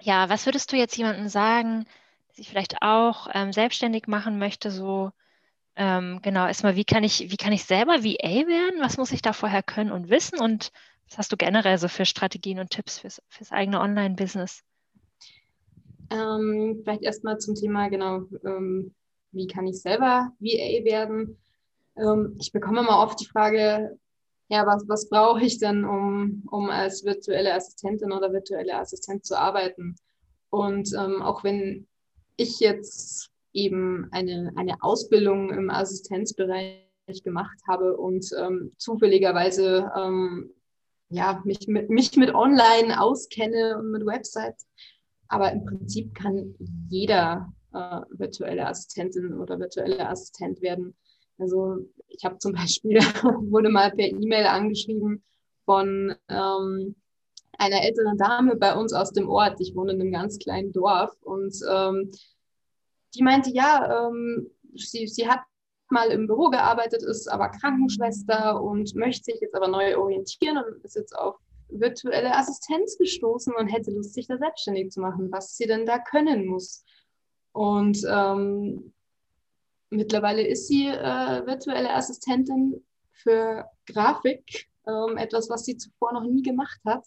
[0.01, 1.85] ja, was würdest du jetzt jemandem sagen,
[2.29, 5.13] der sich vielleicht auch ähm, selbstständig machen möchte, so
[5.75, 8.81] ähm, genau, erstmal, wie kann ich, wie kann ich selber VA werden?
[8.81, 10.39] Was muss ich da vorher können und wissen?
[10.39, 10.71] Und
[11.09, 14.63] was hast du generell so für Strategien und Tipps fürs, fürs eigene Online-Business?
[16.11, 18.95] Ähm, vielleicht erstmal zum Thema, genau, ähm,
[19.33, 21.39] wie kann ich selber VA werden?
[21.97, 23.99] Ähm, ich bekomme immer oft die Frage,
[24.49, 29.39] ja, was, was brauche ich denn, um, um als virtuelle Assistentin oder virtuelle Assistent zu
[29.39, 29.97] arbeiten?
[30.51, 31.87] Und ähm, auch wenn
[32.37, 36.83] ich jetzt eben eine, eine Ausbildung im Assistenzbereich
[37.25, 40.51] gemacht habe und ähm, zufälligerweise ähm,
[41.09, 44.67] ja, mich, mit, mich mit Online auskenne und mit Websites.
[45.29, 46.55] Aber im Prinzip kann
[46.89, 50.95] jeder äh, virtuelle Assistentin oder virtuelle Assistent werden.
[51.39, 52.99] Also ich habe zum Beispiel,
[53.51, 55.23] wurde mal per E-Mail angeschrieben
[55.65, 56.95] von ähm,
[57.59, 59.61] einer älteren Dame bei uns aus dem Ort.
[59.61, 62.11] Ich wohne in einem ganz kleinen Dorf und ähm,
[63.15, 65.41] die meinte, ja, ähm, sie, sie hat
[65.91, 70.83] mal im Büro gearbeitet, ist aber Krankenschwester und möchte sich jetzt aber neu orientieren und
[70.83, 71.37] ist jetzt auf
[71.69, 75.99] virtuelle Assistenz gestoßen und hätte Lust, sich da selbstständig zu machen, was sie denn da
[75.99, 76.85] können muss.
[77.53, 78.93] Und ähm,
[79.91, 86.43] mittlerweile ist sie äh, virtuelle Assistentin für Grafik, ähm, etwas, was sie zuvor noch nie
[86.43, 87.05] gemacht hat.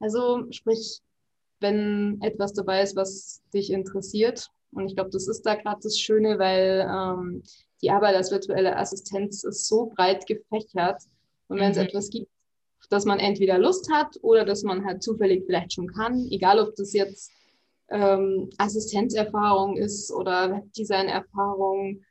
[0.00, 1.00] Also sprich,
[1.60, 5.98] wenn etwas dabei ist, was dich interessiert, und ich glaube, das ist da gerade das
[5.98, 7.42] Schöne, weil ähm,
[7.80, 11.02] die Arbeit als virtuelle Assistenz ist so breit gefächert.
[11.48, 11.84] Und wenn es mhm.
[11.84, 12.30] etwas gibt,
[12.90, 16.76] dass man entweder Lust hat oder dass man halt zufällig vielleicht schon kann, egal ob
[16.76, 17.32] das jetzt
[17.88, 22.04] ähm, Assistenzerfahrung ist oder Webdesign-Erfahrung,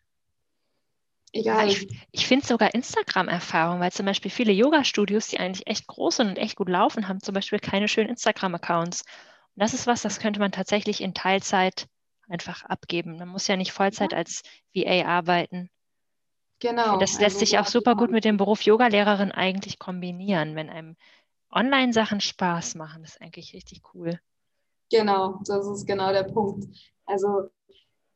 [1.33, 1.67] egal.
[1.67, 6.29] ich, ich finde sogar Instagram-Erfahrung, weil zum Beispiel viele Yoga-Studios, die eigentlich echt groß sind
[6.29, 9.01] und echt gut laufen, haben zum Beispiel keine schönen Instagram-Accounts.
[9.01, 11.87] Und das ist was, das könnte man tatsächlich in Teilzeit
[12.29, 13.17] einfach abgeben.
[13.17, 14.17] Man muss ja nicht Vollzeit ja.
[14.17, 15.69] als VA arbeiten.
[16.59, 16.97] Genau.
[16.97, 20.95] Das lässt also, sich auch super gut mit dem Beruf Yogalehrerin eigentlich kombinieren, wenn einem
[21.51, 23.03] Online-Sachen Spaß machen.
[23.03, 24.19] Das ist eigentlich richtig cool.
[24.91, 26.65] Genau, das ist genau der Punkt.
[27.05, 27.49] Also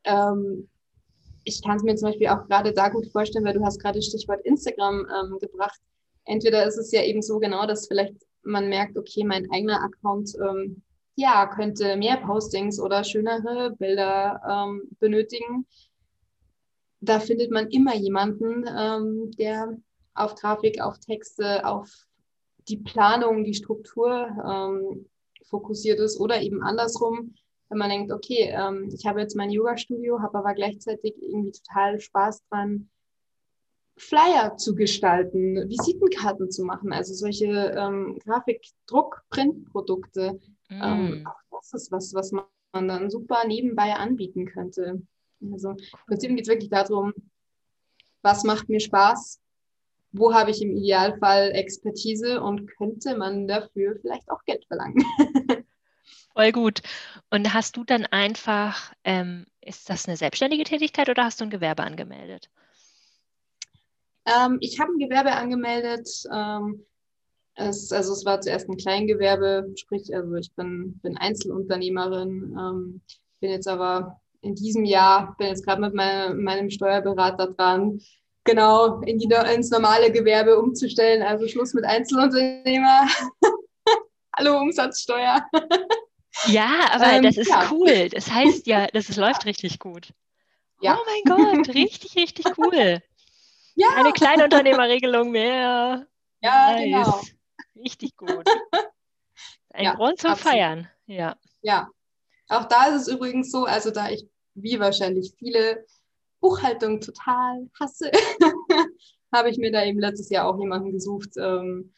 [0.03, 0.69] ähm,
[1.43, 4.01] ich kann es mir zum Beispiel auch gerade da gut vorstellen, weil du hast gerade
[4.01, 5.79] Stichwort Instagram ähm, gebracht.
[6.25, 10.31] Entweder ist es ja eben so genau, dass vielleicht man merkt, okay, mein eigener Account
[10.41, 10.81] ähm,
[11.15, 15.65] ja, könnte mehr Postings oder schönere Bilder ähm, benötigen.
[17.01, 19.77] Da findet man immer jemanden, ähm, der
[20.13, 21.89] auf Grafik, auf Texte, auf
[22.67, 25.05] die Planung, die Struktur ähm,
[25.49, 27.35] fokussiert ist oder eben andersrum,
[27.69, 31.99] wenn man denkt, okay, ähm, ich habe jetzt mein Yoga-Studio, habe aber gleichzeitig irgendwie total
[31.99, 32.89] Spaß dran,
[33.97, 40.39] Flyer zu gestalten, Visitenkarten zu machen, also solche ähm, Grafik-Druck-Print-Produkte.
[40.69, 40.81] Mm.
[40.81, 45.01] Ähm, auch das ist was, was man dann super nebenbei anbieten könnte.
[45.51, 47.11] Also im Prinzip geht es wirklich darum,
[48.21, 49.41] was macht mir Spaß,
[50.11, 55.03] wo habe ich im Idealfall Expertise und könnte man dafür vielleicht auch Geld verlangen.
[56.33, 56.81] Voll gut.
[57.29, 61.49] Und hast du dann einfach, ähm, ist das eine selbstständige Tätigkeit oder hast du ein
[61.49, 62.49] Gewerbe angemeldet?
[64.25, 66.07] Ähm, ich habe ein Gewerbe angemeldet.
[66.33, 66.85] Ähm,
[67.55, 73.01] es, also es war zuerst ein Kleingewerbe, sprich, also ich bin, bin Einzelunternehmerin, ähm,
[73.41, 77.99] bin jetzt aber in diesem Jahr, bin jetzt gerade mit meinem, meinem Steuerberater dran,
[78.49, 81.21] genau in die, ins normale Gewerbe umzustellen.
[81.21, 83.07] Also Schluss mit Einzelunternehmer.
[84.37, 85.45] Hallo Umsatzsteuer.
[86.45, 87.69] Ja, aber ähm, das ist ja.
[87.69, 88.07] cool.
[88.07, 90.13] Das heißt ja, das läuft richtig gut.
[90.79, 90.97] Ja.
[90.97, 93.01] Oh mein Gott, richtig, richtig cool.
[93.75, 93.87] Ja.
[93.95, 96.05] Eine Kleinunternehmerregelung mehr.
[96.41, 96.83] Ja, nice.
[96.83, 97.21] genau.
[97.77, 98.45] Richtig gut.
[99.71, 100.53] Ein ja, Grund zum absolut.
[100.53, 100.89] Feiern.
[101.07, 101.35] Ja.
[101.61, 101.89] Ja.
[102.47, 105.85] Auch da ist es übrigens so, also da ich wie wahrscheinlich viele
[106.39, 108.11] Buchhaltung total hasse,
[109.33, 111.93] habe ich mir da eben letztes Jahr auch jemanden gesucht, ähm,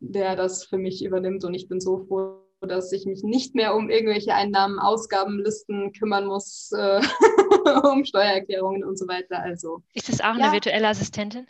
[0.00, 1.44] der das für mich übernimmt.
[1.44, 6.26] Und ich bin so froh, dass ich mich nicht mehr um irgendwelche Einnahmen, Ausgabenlisten kümmern
[6.26, 7.00] muss, äh,
[7.84, 9.40] um Steuererklärungen und so weiter.
[9.40, 10.44] Also, ist das auch ja.
[10.44, 11.46] eine virtuelle Assistentin?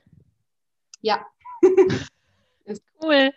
[1.00, 1.24] Ja.
[3.02, 3.33] cool.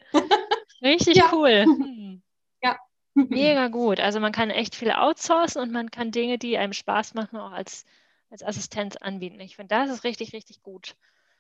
[0.82, 1.30] Richtig ja.
[1.34, 1.66] cool.
[1.66, 2.22] Hm.
[2.64, 2.78] Ja.
[3.14, 4.00] Mega gut.
[4.00, 7.52] Also man kann echt viel outsourcen und man kann Dinge, die einem Spaß machen, auch
[7.52, 7.86] als
[8.30, 9.40] als Assistenz anbieten.
[9.40, 10.96] Ich finde, das ist richtig, richtig gut.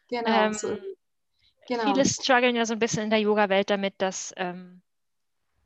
[0.07, 0.29] Genau.
[0.29, 0.77] Ähm, so.
[1.67, 1.83] genau.
[1.83, 4.81] Viele strugglen ja so ein bisschen in der Yoga-Welt damit, dass, ähm,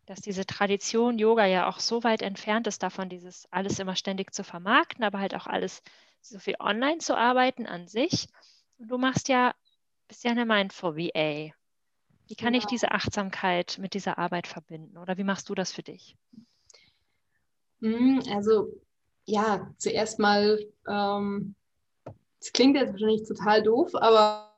[0.06, 4.34] dass diese Tradition Yoga ja auch so weit entfernt ist davon, dieses alles immer ständig
[4.34, 5.84] zu vermarkten, aber halt auch alles
[6.22, 8.28] so viel online zu arbeiten an sich.
[8.78, 9.54] Und du machst ja,
[10.08, 11.54] bist ja eine Mindful VA.
[12.28, 12.60] Wie kann genau.
[12.60, 14.98] ich diese Achtsamkeit mit dieser Arbeit verbinden?
[14.98, 16.16] Oder wie machst du das für dich?
[17.82, 18.72] Hm, also
[19.26, 21.56] ja, zuerst mal, ähm,
[22.40, 24.52] es ähm, klingt jetzt wahrscheinlich total doof, aber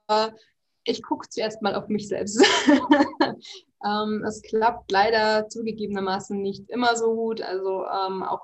[0.85, 2.41] ich gucke zuerst mal auf mich selbst.
[3.85, 7.41] ähm, es klappt leider zugegebenermaßen nicht immer so gut.
[7.41, 8.41] Also ähm, auch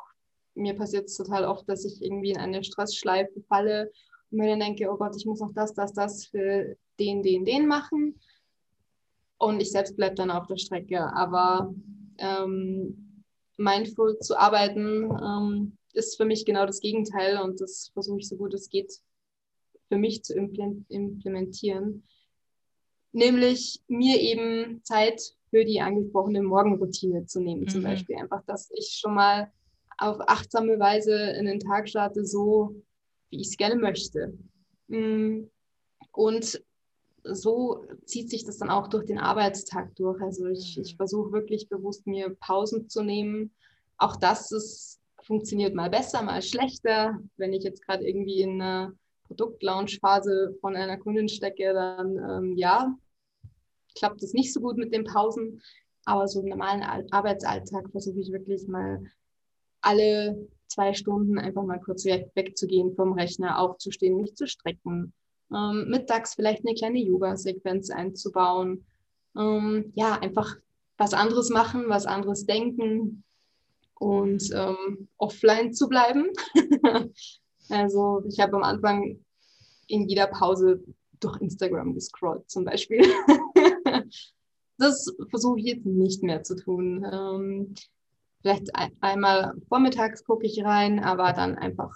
[0.55, 3.91] mir passiert es total oft, dass ich irgendwie in eine Stressschleife falle
[4.31, 7.45] und mir dann denke, oh Gott, ich muss noch das, das, das für den, den,
[7.45, 8.19] den machen.
[9.37, 11.01] Und ich selbst bleibe dann auf der Strecke.
[11.13, 11.73] Aber
[12.17, 13.23] ähm,
[13.57, 18.35] mindful zu arbeiten, ähm, ist für mich genau das Gegenteil und das versuche ich so
[18.35, 18.93] gut es geht
[19.89, 22.03] für mich zu implementieren.
[23.11, 27.69] Nämlich mir eben Zeit für die angesprochene Morgenroutine zu nehmen, mhm.
[27.69, 28.15] zum Beispiel.
[28.17, 29.51] Einfach, dass ich schon mal
[29.97, 32.75] auf achtsame Weise in den Tag starte, so
[33.31, 34.37] wie ich es gerne möchte.
[34.87, 35.45] Mm.
[36.11, 36.63] Und
[37.23, 40.21] so zieht sich das dann auch durch den Arbeitstag durch.
[40.21, 40.97] Also ich, ich mhm.
[40.97, 43.51] versuche wirklich bewusst mir Pausen zu nehmen.
[43.97, 44.98] Auch das ist
[45.29, 47.19] funktioniert mal besser, mal schlechter.
[47.37, 48.93] Wenn ich jetzt gerade irgendwie in einer
[49.27, 52.97] Produktlaunch-Phase von einer Kundin stecke, dann ähm, ja,
[53.95, 55.61] klappt es nicht so gut mit den Pausen.
[56.05, 59.03] Aber so im normalen Arbeitsalltag versuche ich wirklich mal
[59.81, 65.13] alle zwei Stunden einfach mal kurz weg, wegzugehen vom Rechner, aufzustehen, mich zu strecken.
[65.53, 68.83] Ähm, mittags vielleicht eine kleine Yoga-Sequenz einzubauen.
[69.37, 70.57] Ähm, ja, einfach
[70.97, 73.23] was anderes machen, was anderes denken,
[73.99, 76.31] und ähm, offline zu bleiben.
[77.69, 79.23] also ich habe am Anfang
[79.87, 80.83] in jeder Pause
[81.19, 83.01] durch Instagram gescrollt zum Beispiel.
[84.77, 87.05] das versuche ich jetzt nicht mehr zu tun.
[87.11, 87.75] Ähm,
[88.41, 91.93] vielleicht ein, einmal vormittags gucke ich rein, aber dann einfach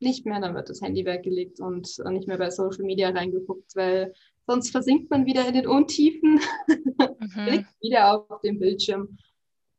[0.00, 0.40] nicht mehr.
[0.40, 4.12] Dann wird das Handy weggelegt und nicht mehr bei Social Media reingeguckt, weil
[4.46, 7.46] sonst versinkt man wieder in den Untiefen, mhm.
[7.46, 9.16] blickt wieder auf den Bildschirm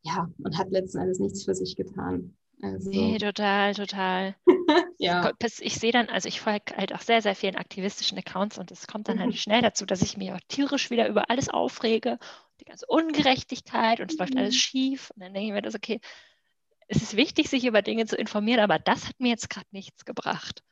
[0.03, 2.35] ja, und hat letzten Endes nichts für sich getan.
[2.61, 4.35] Also, nee, total, total.
[4.97, 5.31] ja.
[5.59, 8.87] Ich sehe dann, also ich folge halt auch sehr, sehr vielen aktivistischen Accounts und es
[8.87, 12.19] kommt dann halt schnell dazu, dass ich mich auch tierisch wieder über alles aufrege,
[12.61, 14.59] die ganze Ungerechtigkeit und es läuft alles mhm.
[14.59, 15.11] schief.
[15.13, 15.99] Und dann denke ich mir das, okay,
[16.87, 20.05] es ist wichtig, sich über Dinge zu informieren, aber das hat mir jetzt gerade nichts
[20.05, 20.63] gebracht.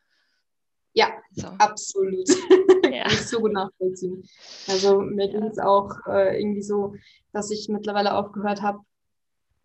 [0.94, 1.48] Ja, so.
[1.48, 2.30] absolut.
[2.92, 3.04] Ja.
[3.04, 4.22] Kann ich so gut nachvollziehen.
[4.68, 5.32] Also mir ja.
[5.32, 6.96] ging es auch äh, irgendwie so,
[7.32, 8.80] dass ich mittlerweile aufgehört habe,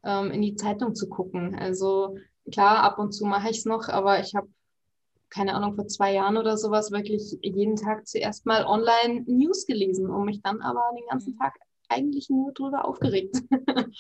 [0.07, 1.55] ähm, in die Zeitung zu gucken.
[1.55, 2.17] Also
[2.51, 4.49] klar, ab und zu mache ich es noch, aber ich habe,
[5.29, 10.09] keine Ahnung, vor zwei Jahren oder sowas wirklich jeden Tag zuerst mal online News gelesen
[10.09, 11.39] und mich dann aber den ganzen mhm.
[11.39, 11.55] Tag
[11.89, 13.37] eigentlich nur drüber aufgeregt.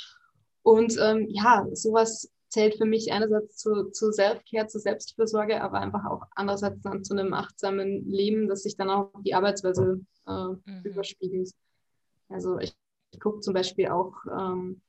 [0.63, 6.05] Und ähm, ja, sowas zählt für mich einerseits zu, zu Self-Care, zu Selbstfürsorge, aber einfach
[6.07, 10.83] auch andererseits dann zu einem achtsamen Leben, das sich dann auch die Arbeitsweise äh, mhm.
[10.83, 11.53] überspiegelt.
[12.29, 12.75] Also ich,
[13.13, 14.81] ich gucke zum Beispiel auch ähm,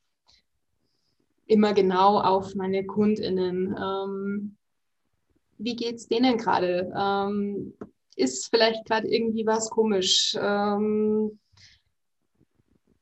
[1.47, 3.75] immer genau auf meine KundInnen.
[3.77, 4.57] Ähm,
[5.57, 6.93] wie geht es denen gerade?
[6.95, 7.73] Ähm,
[8.15, 10.37] ist vielleicht gerade irgendwie was komisch?
[10.39, 11.39] Ähm,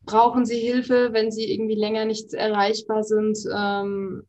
[0.06, 3.38] brauchen sie Hilfe, wenn sie irgendwie länger nicht erreichbar sind?
[3.54, 4.24] Ähm,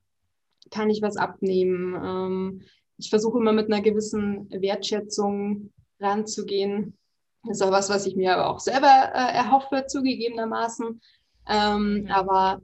[0.70, 1.94] kann ich was abnehmen?
[2.02, 2.62] Ähm,
[2.98, 6.96] ich versuche immer mit einer gewissen Wertschätzung ranzugehen.
[7.44, 11.00] Das ist auch was, was ich mir aber auch selber äh, erhoffe, zugegebenermaßen.
[11.48, 12.06] Ähm, mhm.
[12.10, 12.60] Aber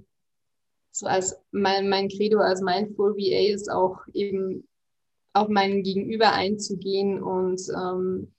[0.92, 4.68] so als mein, mein Credo, als Mindful VA ist auch eben
[5.32, 8.32] auf meinen Gegenüber einzugehen und ähm,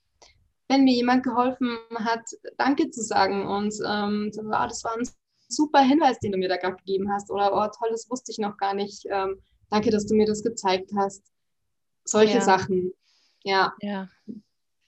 [0.68, 2.24] wenn mir jemand geholfen hat,
[2.56, 5.08] Danke zu sagen und ähm, so, oh, das war ein
[5.48, 8.38] super Hinweis, den du mir da gerade gegeben hast oder oh toll, das wusste ich
[8.38, 9.04] noch gar nicht.
[9.10, 9.40] Ähm,
[9.70, 11.22] danke, dass du mir das gezeigt hast.
[12.04, 12.40] Solche ja.
[12.40, 12.92] Sachen,
[13.42, 13.74] ja.
[13.80, 14.08] Ja.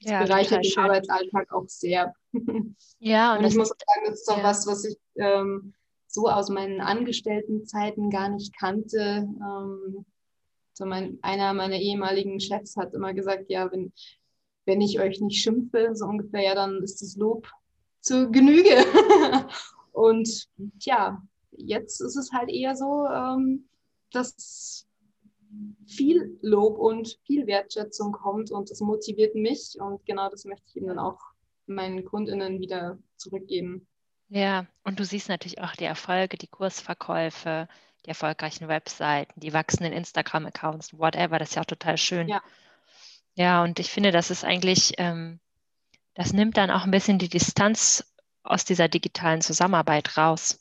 [0.01, 0.85] Das ja, bereichert den schön.
[0.85, 2.15] Arbeitsalltag auch sehr.
[2.99, 5.75] Ja, und, und ich muss sagen, das ist auch was, was ich ähm,
[6.17, 9.29] so aus meinen Angestelltenzeiten gar nicht kannte.
[9.29, 10.07] Ähm,
[10.73, 13.93] so mein, einer meiner ehemaligen Chefs hat immer gesagt, ja, wenn,
[14.65, 17.49] wenn ich euch nicht schimpfe, so ungefähr, ja, dann ist das Lob
[18.01, 18.71] zur Genüge.
[19.93, 20.49] und
[20.81, 23.69] ja, jetzt ist es halt eher so, ähm,
[24.11, 24.87] dass
[25.87, 30.77] viel Lob und viel Wertschätzung kommt und das motiviert mich und genau das möchte ich
[30.77, 31.21] eben dann auch
[31.67, 33.87] meinen Kundinnen wieder zurückgeben.
[34.29, 37.69] Ja, und du siehst natürlich auch die Erfolge, die Kursverkäufe,
[38.05, 42.29] die erfolgreichen Webseiten, die wachsenden Instagram-Accounts, whatever, das ist ja auch total schön.
[42.29, 42.43] Ja,
[43.35, 45.39] ja und ich finde, das ist eigentlich, ähm,
[46.15, 48.05] das nimmt dann auch ein bisschen die Distanz
[48.43, 50.61] aus dieser digitalen Zusammenarbeit raus.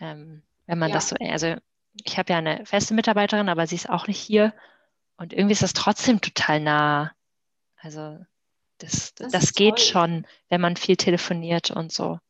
[0.00, 0.94] Ähm, wenn man ja.
[0.94, 1.56] das so, also
[2.04, 4.54] ich habe ja eine feste Mitarbeiterin, aber sie ist auch nicht hier.
[5.16, 7.12] Und irgendwie ist das trotzdem total nah.
[7.76, 8.18] Also
[8.78, 9.84] das, das, das geht toll.
[9.84, 12.20] schon, wenn man viel telefoniert und so.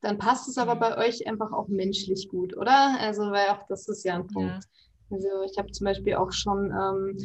[0.00, 0.80] Dann passt es aber mhm.
[0.80, 2.98] bei euch einfach auch menschlich gut, oder?
[3.00, 4.50] Also, weil auch das ist ja ein Punkt.
[4.50, 4.60] Ja.
[5.10, 7.16] Also ich habe zum Beispiel auch schon ähm,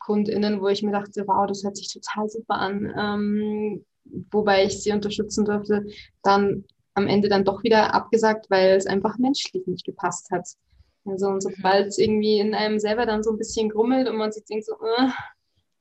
[0.00, 3.84] KundInnen, wo ich mir dachte, wow, das hört sich total super an, ähm,
[4.30, 5.86] wobei ich sie unterstützen durfte,
[6.22, 10.48] dann am Ende dann doch wieder abgesagt, weil es einfach menschlich nicht gepasst hat.
[11.04, 14.32] Also und sobald es irgendwie in einem selber dann so ein bisschen grummelt und man
[14.32, 15.08] sich denkt so, äh,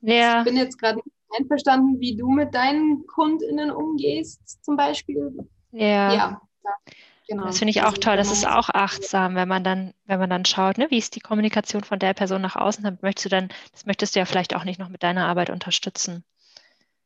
[0.02, 0.40] ja.
[0.40, 5.36] ich bin jetzt gerade nicht einverstanden, wie du mit deinen KundInnen umgehst, zum Beispiel.
[5.76, 6.14] Ja.
[6.14, 6.42] ja
[7.28, 7.46] genau.
[7.46, 8.18] Das finde ich auch toll.
[8.18, 11.20] Das ist auch achtsam, wenn man dann, wenn man dann schaut, ne, wie ist die
[11.20, 14.56] Kommunikation von der Person nach außen, dann möchtest du dann, das möchtest du ja vielleicht
[14.56, 16.24] auch nicht noch mit deiner Arbeit unterstützen.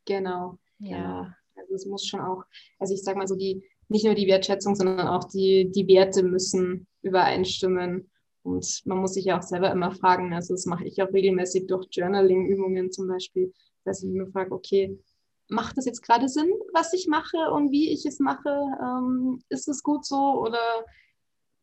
[0.05, 0.57] Genau.
[0.79, 0.97] Ja.
[0.97, 1.27] Genau.
[1.55, 2.43] Also es muss schon auch,
[2.79, 6.23] also ich sag mal so, die, nicht nur die Wertschätzung, sondern auch die, die Werte
[6.23, 8.09] müssen übereinstimmen.
[8.43, 11.67] Und man muss sich ja auch selber immer fragen, also das mache ich auch regelmäßig
[11.67, 13.51] durch Journaling-Übungen zum Beispiel,
[13.83, 14.97] dass ich mir frage, okay,
[15.49, 18.49] macht das jetzt gerade Sinn, was ich mache und wie ich es mache?
[18.81, 20.85] Ähm, ist es gut so oder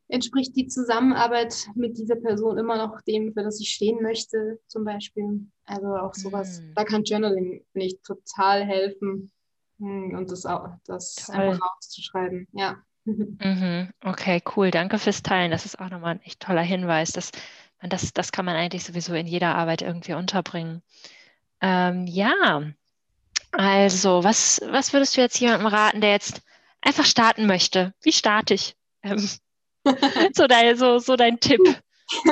[0.08, 4.84] entspricht die Zusammenarbeit mit dieser Person immer noch dem, für das ich stehen möchte, zum
[4.84, 5.46] Beispiel?
[5.64, 6.74] Also auch sowas, mm.
[6.74, 9.32] da kann Journaling, finde ich, total helfen,
[9.78, 12.76] hm, und das auch, das einfach auszuschreiben, ja.
[13.06, 13.90] Mhm.
[14.02, 14.72] Okay, cool.
[14.72, 15.52] Danke fürs Teilen.
[15.52, 17.12] Das ist auch nochmal ein echt toller Hinweis.
[17.80, 20.82] Man das, das kann man eigentlich sowieso in jeder Arbeit irgendwie unterbringen.
[21.60, 22.62] Ähm, ja,
[23.52, 26.42] also, was, was würdest du jetzt jemandem raten, der jetzt
[26.80, 27.94] einfach starten möchte?
[28.02, 28.76] Wie starte ich?
[29.02, 29.28] Ähm,
[30.34, 31.60] so, dein, so, so dein Tipp.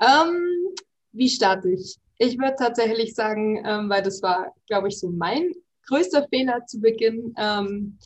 [0.00, 0.74] ähm,
[1.12, 1.96] wie starte ich?
[2.18, 5.52] Ich würde tatsächlich sagen, ähm, weil das war, glaube ich, so mein
[5.86, 7.34] größter Fehler zu Beginn.
[7.36, 7.98] Ähm,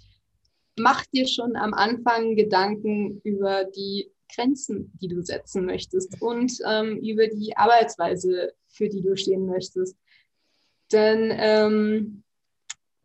[0.78, 6.98] mach dir schon am Anfang Gedanken über die Grenzen, die du setzen möchtest und ähm,
[6.98, 9.96] über die Arbeitsweise, für die du stehen möchtest.
[10.92, 12.22] Denn ähm,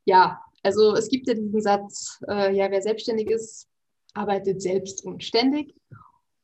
[0.05, 3.67] ja, also es gibt ja diesen Satz, äh, ja, wer selbstständig ist,
[4.13, 5.75] arbeitet selbst und ständig.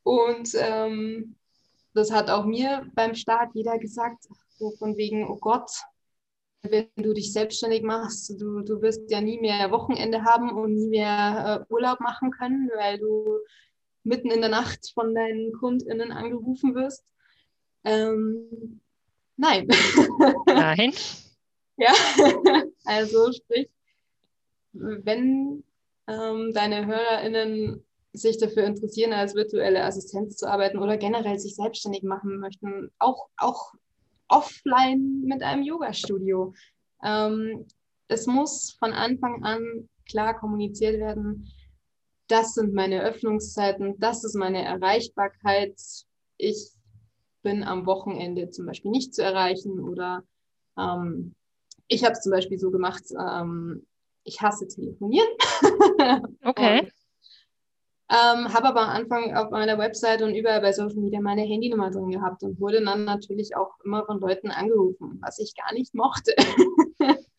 [0.04, 1.36] Und ähm,
[1.94, 4.26] das hat auch mir beim Start jeder gesagt,
[4.58, 5.70] so von wegen, oh Gott,
[6.62, 10.88] wenn du dich selbstständig machst, du, du wirst ja nie mehr Wochenende haben und nie
[10.88, 13.38] mehr äh, Urlaub machen können, weil du
[14.04, 17.06] mitten in der Nacht von deinen KundInnen angerufen wirst.
[17.86, 18.82] Ähm,
[19.38, 19.68] nein.
[20.46, 20.94] Nein.
[21.80, 21.94] ja,
[22.86, 23.70] also sprich,
[24.74, 25.64] wenn
[26.08, 32.04] ähm, deine HörerInnen sich dafür interessieren, als virtuelle Assistenz zu arbeiten oder generell sich selbstständig
[32.04, 33.74] machen möchten, auch, auch
[34.28, 36.54] offline mit einem Yoga-Studio.
[37.04, 37.68] Ähm,
[38.08, 41.52] es muss von Anfang an klar kommuniziert werden,
[42.30, 45.76] das sind meine Öffnungszeiten, das ist meine Erreichbarkeit.
[46.38, 46.72] Ich
[47.42, 50.24] bin am Wochenende zum Beispiel nicht zu erreichen oder
[50.78, 51.36] ähm,
[51.90, 53.86] ich habe es zum Beispiel so gemacht, ähm,
[54.24, 55.28] ich hasse telefonieren.
[56.42, 56.80] Okay.
[56.80, 56.92] Und,
[58.12, 61.92] ähm, habe aber am Anfang auf meiner Website und überall bei Social Media meine Handynummer
[61.92, 65.94] drin gehabt und wurde dann natürlich auch immer von Leuten angerufen, was ich gar nicht
[65.94, 66.34] mochte.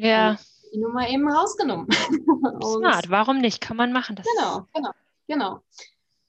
[0.00, 0.30] Ja.
[0.30, 0.38] Und
[0.72, 1.88] die Nummer eben rausgenommen.
[2.62, 3.60] Smart, warum nicht?
[3.60, 4.14] Kann man machen.
[4.14, 4.90] Das genau, genau,
[5.26, 5.62] genau.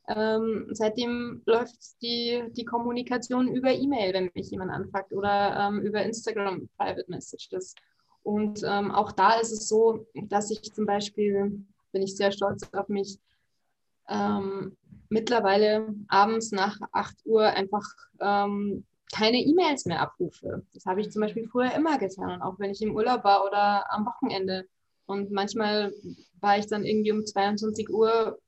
[0.09, 6.01] Ähm, seitdem läuft die, die Kommunikation über E-Mail, wenn mich jemand anfragt, oder ähm, über
[6.01, 7.75] Instagram Private Messages.
[8.23, 12.67] Und ähm, auch da ist es so, dass ich zum Beispiel, bin ich sehr stolz
[12.73, 13.19] auf mich,
[14.07, 14.75] ähm,
[15.09, 17.85] mittlerweile abends nach 8 Uhr einfach
[18.19, 20.63] ähm, keine E-Mails mehr abrufe.
[20.73, 23.45] Das habe ich zum Beispiel früher immer getan, und auch wenn ich im Urlaub war
[23.45, 24.65] oder am Wochenende.
[25.05, 25.93] Und manchmal
[26.39, 28.39] war ich dann irgendwie um 22 Uhr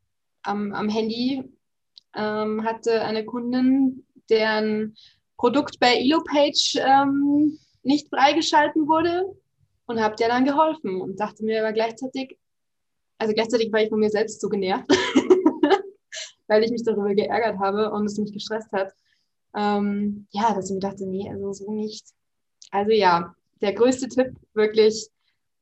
[0.43, 1.43] am, am Handy
[2.15, 4.95] ähm, hatte eine Kundin, deren
[5.37, 9.35] Produkt bei Elopage ähm, nicht freigeschalten wurde
[9.85, 12.37] und habe der dann geholfen und dachte mir aber gleichzeitig,
[13.17, 14.85] also gleichzeitig war ich von mir selbst so genervt,
[16.47, 18.93] weil ich mich darüber geärgert habe und es mich gestresst hat.
[19.55, 22.05] Ähm, ja, dass ich mir dachte, nee, also so nicht.
[22.71, 25.09] Also ja, der größte Tipp wirklich,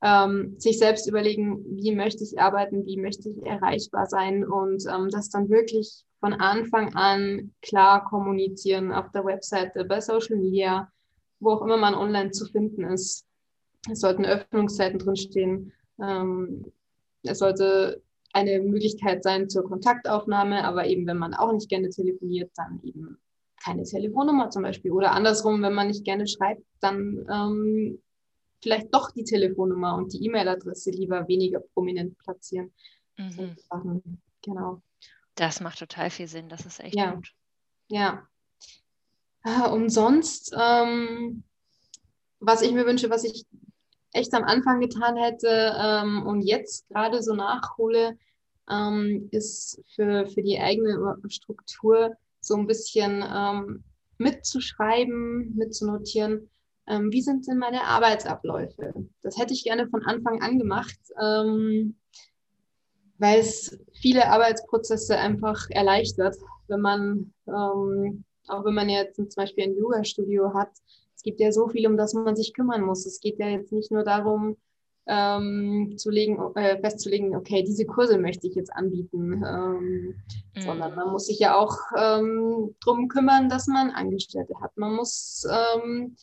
[0.02, 5.10] ähm, sich selbst überlegen, wie möchte ich arbeiten, wie möchte ich erreichbar sein und ähm,
[5.10, 10.90] das dann wirklich von Anfang an klar kommunizieren auf der Webseite, bei Social Media,
[11.40, 13.26] wo auch immer man online zu finden ist.
[13.90, 15.74] Es sollten Öffnungszeiten drinstehen.
[16.02, 16.72] Ähm,
[17.24, 18.02] es sollte
[18.34, 23.18] eine Möglichkeit sein zur Kontaktaufnahme, aber eben, wenn man auch nicht gerne telefoniert, dann eben
[23.64, 24.92] keine Telefonnummer zum Beispiel.
[24.92, 28.00] Oder andersrum, wenn man nicht gerne schreibt, dann ähm,
[28.62, 32.74] vielleicht doch die Telefonnummer und die E-Mail-Adresse lieber weniger prominent platzieren.
[33.18, 33.56] Mhm.
[34.42, 34.82] Genau.
[35.36, 36.50] Das macht total viel Sinn.
[36.50, 37.14] Das ist echt ja.
[37.16, 37.32] gut.
[37.90, 38.28] Ja.
[39.44, 41.44] Ah, und sonst, ähm,
[42.40, 43.46] was ich mir wünsche, was ich
[44.12, 48.18] echt am Anfang getan hätte ähm, und jetzt gerade so nachhole,
[48.70, 53.84] ähm, ist für, für die eigene Struktur so ein bisschen ähm,
[54.18, 56.50] mitzuschreiben, mitzunotieren,
[56.90, 58.94] ähm, wie sind denn meine Arbeitsabläufe?
[59.22, 61.96] Das hätte ich gerne von Anfang an gemacht, ähm,
[63.18, 66.36] weil es viele Arbeitsprozesse einfach erleichtert,
[66.68, 70.72] wenn man, ähm, auch wenn man jetzt zum Beispiel ein Yoga-Studio hat,
[71.16, 73.06] es gibt ja so viel, um das man sich kümmern muss.
[73.06, 74.56] Es geht ja jetzt nicht nur darum,
[75.06, 80.16] ähm, zu legen, äh, festzulegen, okay, diese Kurse möchte ich jetzt anbieten, ähm,
[80.56, 80.62] mhm.
[80.62, 84.78] sondern man muss sich ja auch ähm, darum kümmern, dass man Angestellte hat.
[84.78, 86.16] Man muss ähm,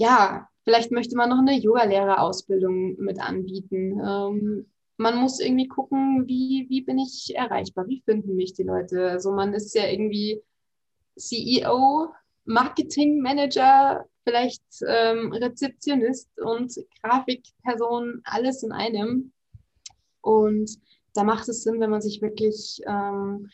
[0.00, 4.00] ja, vielleicht möchte man noch eine Yogalehrerausbildung mit anbieten.
[4.00, 9.10] Ähm, man muss irgendwie gucken, wie, wie bin ich erreichbar, wie finden mich die Leute.
[9.10, 10.42] Also man ist ja irgendwie
[11.18, 12.08] CEO,
[12.46, 19.32] Marketingmanager, vielleicht ähm, Rezeptionist und Grafikperson, alles in einem.
[20.22, 20.78] Und
[21.12, 23.50] da macht es Sinn, wenn man sich wirklich ähm,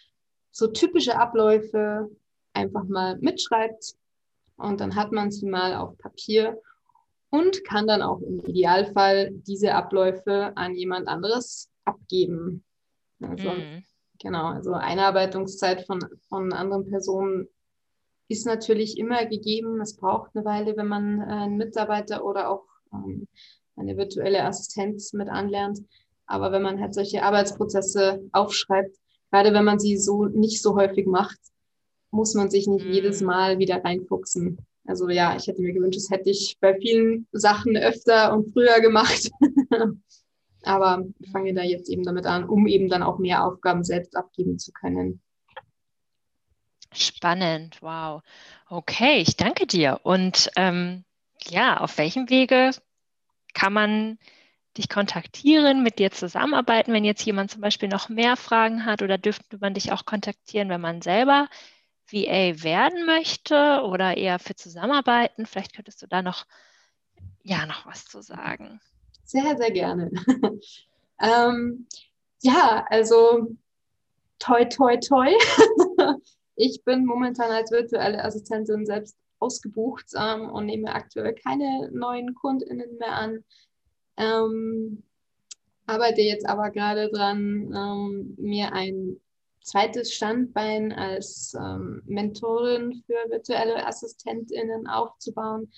[0.52, 2.08] so typische Abläufe
[2.52, 3.96] einfach mal mitschreibt,
[4.56, 6.60] und dann hat man sie mal auf Papier
[7.30, 12.64] und kann dann auch im Idealfall diese Abläufe an jemand anderes abgeben.
[13.20, 13.84] Also, mhm.
[14.18, 17.48] Genau, also Einarbeitungszeit von, von anderen Personen
[18.28, 19.80] ist natürlich immer gegeben.
[19.80, 23.28] Es braucht eine Weile, wenn man äh, einen Mitarbeiter oder auch ähm,
[23.76, 25.80] eine virtuelle Assistenz mit anlernt.
[26.26, 28.96] Aber wenn man halt solche Arbeitsprozesse aufschreibt,
[29.30, 31.38] gerade wenn man sie so nicht so häufig macht,
[32.10, 32.92] muss man sich nicht mhm.
[32.92, 34.58] jedes Mal wieder reinfuchsen.
[34.86, 38.80] Also ja, ich hätte mir gewünscht, das hätte ich bei vielen Sachen öfter und früher
[38.80, 39.30] gemacht.
[40.62, 44.16] Aber ich fange da jetzt eben damit an, um eben dann auch mehr Aufgaben selbst
[44.16, 45.20] abgeben zu können.
[46.92, 48.22] Spannend, wow.
[48.68, 50.00] Okay, ich danke dir.
[50.02, 51.04] Und ähm,
[51.48, 52.70] ja, auf welchem Wege
[53.54, 54.18] kann man
[54.76, 59.18] dich kontaktieren, mit dir zusammenarbeiten, wenn jetzt jemand zum Beispiel noch mehr Fragen hat oder
[59.18, 61.48] dürfte man dich auch kontaktieren, wenn man selber
[62.08, 65.46] VA werden möchte oder eher für Zusammenarbeiten?
[65.46, 66.46] Vielleicht könntest du da noch,
[67.42, 68.80] ja, noch was zu sagen.
[69.24, 70.10] Sehr, sehr gerne.
[71.20, 71.86] ähm,
[72.42, 73.48] ja, also
[74.38, 75.28] toi, toi, toi.
[76.56, 82.96] ich bin momentan als virtuelle Assistentin selbst ausgebucht ähm, und nehme aktuell keine neuen KundInnen
[82.98, 83.44] mehr an.
[84.16, 85.02] Ähm,
[85.86, 89.20] arbeite jetzt aber gerade dran, ähm, mir ein
[89.66, 95.70] zweites Standbein als ähm, Mentorin für virtuelle AssistentInnen aufzubauen.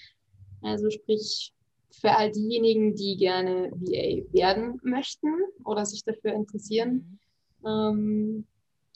[0.61, 1.55] Also sprich
[1.91, 5.33] für all diejenigen, die gerne VA werden möchten
[5.65, 7.19] oder sich dafür interessieren,
[7.67, 8.47] ähm,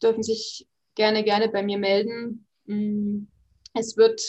[0.02, 2.46] dürfen sich gerne, gerne bei mir melden.
[2.66, 3.22] Mm,
[3.72, 4.20] es wird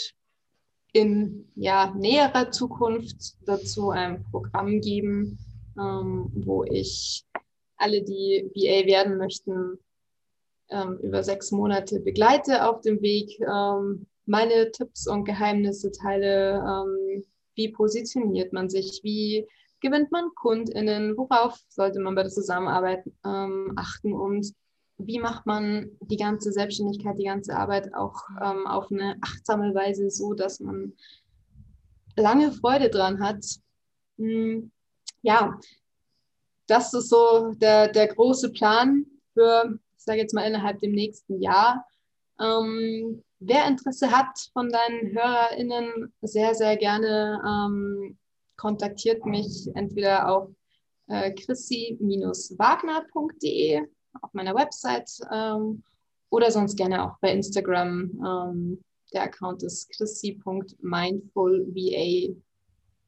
[0.94, 5.38] in ja, näherer Zukunft dazu ein Programm geben,
[5.78, 7.26] ähm, wo ich
[7.76, 9.78] alle, die VA werden möchten,
[10.74, 17.24] ähm, über sechs Monate begleite auf dem Weg, ähm, meine Tipps und Geheimnisse teile, ähm,
[17.56, 19.48] wie positioniert man sich, wie
[19.82, 24.54] gewinnt man KundInnen, worauf sollte man bei der Zusammenarbeit ähm, achten und
[24.98, 30.10] wie macht man die ganze Selbstständigkeit, die ganze Arbeit auch ähm, auf eine achtsame Weise
[30.10, 30.94] so, dass man
[32.16, 33.44] lange Freude dran hat.
[34.18, 34.72] Hm,
[35.22, 35.60] ja,
[36.68, 41.86] das ist so der, der große Plan für, sage jetzt mal, innerhalb dem nächsten Jahr.
[42.40, 48.18] Ähm, wer Interesse hat von deinen HörerInnen, sehr, sehr gerne ähm,
[48.58, 50.50] kontaktiert mich entweder auf
[51.08, 53.82] äh, chrissy-wagner.de
[54.22, 55.84] auf meiner Website ähm,
[56.30, 58.12] oder sonst gerne auch bei Instagram.
[58.26, 58.84] Ähm,
[59.14, 62.36] der Account ist chrissy.mindfulva.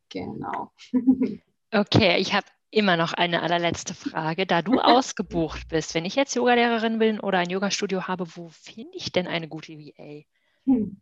[0.09, 0.71] Genau.
[1.71, 2.45] Okay, ich habe
[2.75, 4.45] immer noch eine allerletzte Frage.
[4.45, 8.95] Da du ausgebucht bist, wenn ich jetzt Yogalehrerin bin oder ein Yogastudio habe, wo finde
[8.97, 10.23] ich denn eine gute VA?
[10.65, 10.99] Hm.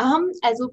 [0.00, 0.70] Um, ähm, also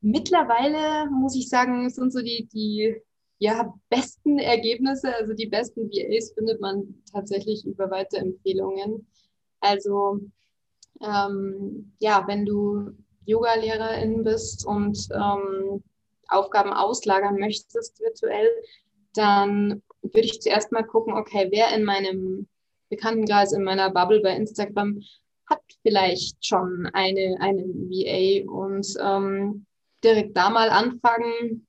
[0.00, 2.94] mittlerweile muss ich sagen, sind so die, die
[3.38, 9.06] ja, besten Ergebnisse, also die besten VAs findet man tatsächlich über Weiterempfehlungen.
[9.60, 10.20] Also
[11.00, 12.92] ähm, ja, wenn du
[13.26, 15.82] Yoga-Lehrerin bist und ähm,
[16.28, 18.48] Aufgaben auslagern möchtest virtuell,
[19.14, 22.48] dann würde ich zuerst mal gucken, okay, wer in meinem
[22.88, 25.00] Bekanntenkreis, in meiner Bubble bei Instagram
[25.46, 29.66] hat vielleicht schon eine, eine VA und ähm,
[30.04, 31.66] direkt da mal anfangen.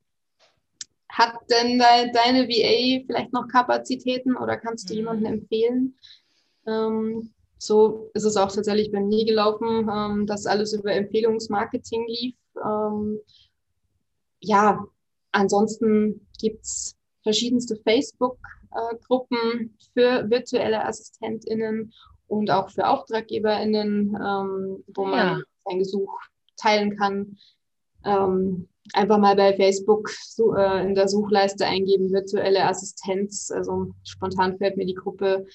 [1.10, 5.00] Hat denn de deine VA vielleicht noch Kapazitäten oder kannst du mhm.
[5.00, 5.96] jemanden empfehlen?
[6.68, 12.36] Ähm, so ist es auch tatsächlich bei mir gelaufen, ähm, dass alles über Empfehlungsmarketing lief.
[12.64, 13.20] Ähm,
[14.40, 14.86] ja,
[15.32, 21.94] ansonsten gibt es verschiedenste Facebook-Gruppen für virtuelle AssistentInnen
[22.28, 25.42] und auch für AuftraggeberInnen, ähm, wo man ja.
[25.66, 26.14] sein Gesuch
[26.58, 27.38] teilen kann.
[28.06, 33.52] Ähm, einfach mal bei Facebook so, äh, in der Suchleiste eingeben, virtuelle Assistenz.
[33.52, 35.46] Also spontan fällt mir die Gruppe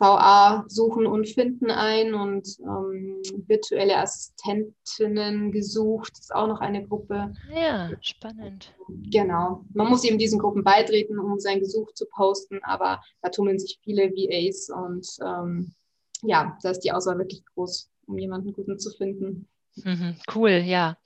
[0.00, 7.34] VA suchen und finden ein und ähm, virtuelle Assistentinnen gesucht, ist auch noch eine Gruppe.
[7.54, 8.74] Ja, spannend.
[8.88, 9.64] Genau.
[9.74, 13.78] Man muss eben diesen Gruppen beitreten, um sein Gesuch zu posten, aber da tummeln sich
[13.84, 15.74] viele VAs und ähm,
[16.22, 19.48] ja, da ist die Auswahl wirklich groß, um jemanden guten zu finden.
[19.76, 20.96] Mhm, cool, ja.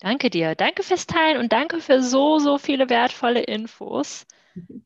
[0.00, 0.54] Danke dir.
[0.54, 4.26] Danke fürs Teilen und danke für so, so viele wertvolle Infos.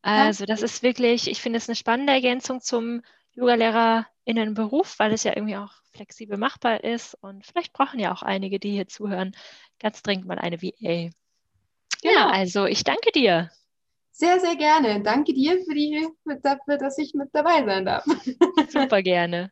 [0.02, 3.02] Also, das ist wirklich, ich finde es eine spannende Ergänzung zum
[3.34, 7.14] Yoga-LehrerInnen-Beruf, weil es ja irgendwie auch flexibel machbar ist.
[7.20, 9.32] Und vielleicht brauchen ja auch einige, die hier zuhören,
[9.78, 10.70] ganz dringend mal eine VA.
[10.80, 11.10] Genau.
[12.02, 13.50] Ja, also ich danke dir.
[14.12, 15.02] Sehr, sehr gerne.
[15.02, 16.06] Danke dir für die,
[16.42, 18.04] dafür, dass ich mit dabei sein darf.
[18.68, 19.50] Super gerne.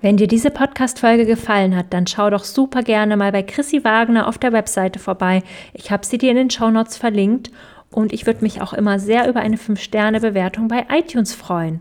[0.00, 4.28] Wenn dir diese Podcast-Folge gefallen hat, dann schau doch super gerne mal bei Chrissy Wagner
[4.28, 5.42] auf der Webseite vorbei.
[5.72, 7.50] Ich habe sie dir in den Show Notes verlinkt
[7.90, 11.80] und ich würde mich auch immer sehr über eine 5-Sterne-Bewertung bei iTunes freuen.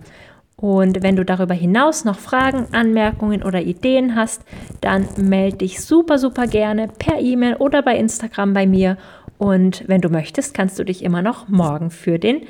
[0.56, 4.44] Und wenn du darüber hinaus noch Fragen, Anmerkungen oder Ideen hast,
[4.82, 8.98] dann melde dich super, super gerne per E-Mail oder bei Instagram bei mir.
[9.38, 12.44] Und wenn du möchtest, kannst du dich immer noch morgen für den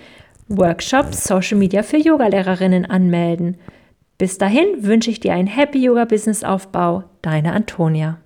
[0.48, 3.58] Workshop Social Media für Yogalehrerinnen anmelden.
[4.18, 7.06] Bis dahin wünsche ich dir einen Happy Yoga Business Aufbau.
[7.22, 8.23] Deine Antonia.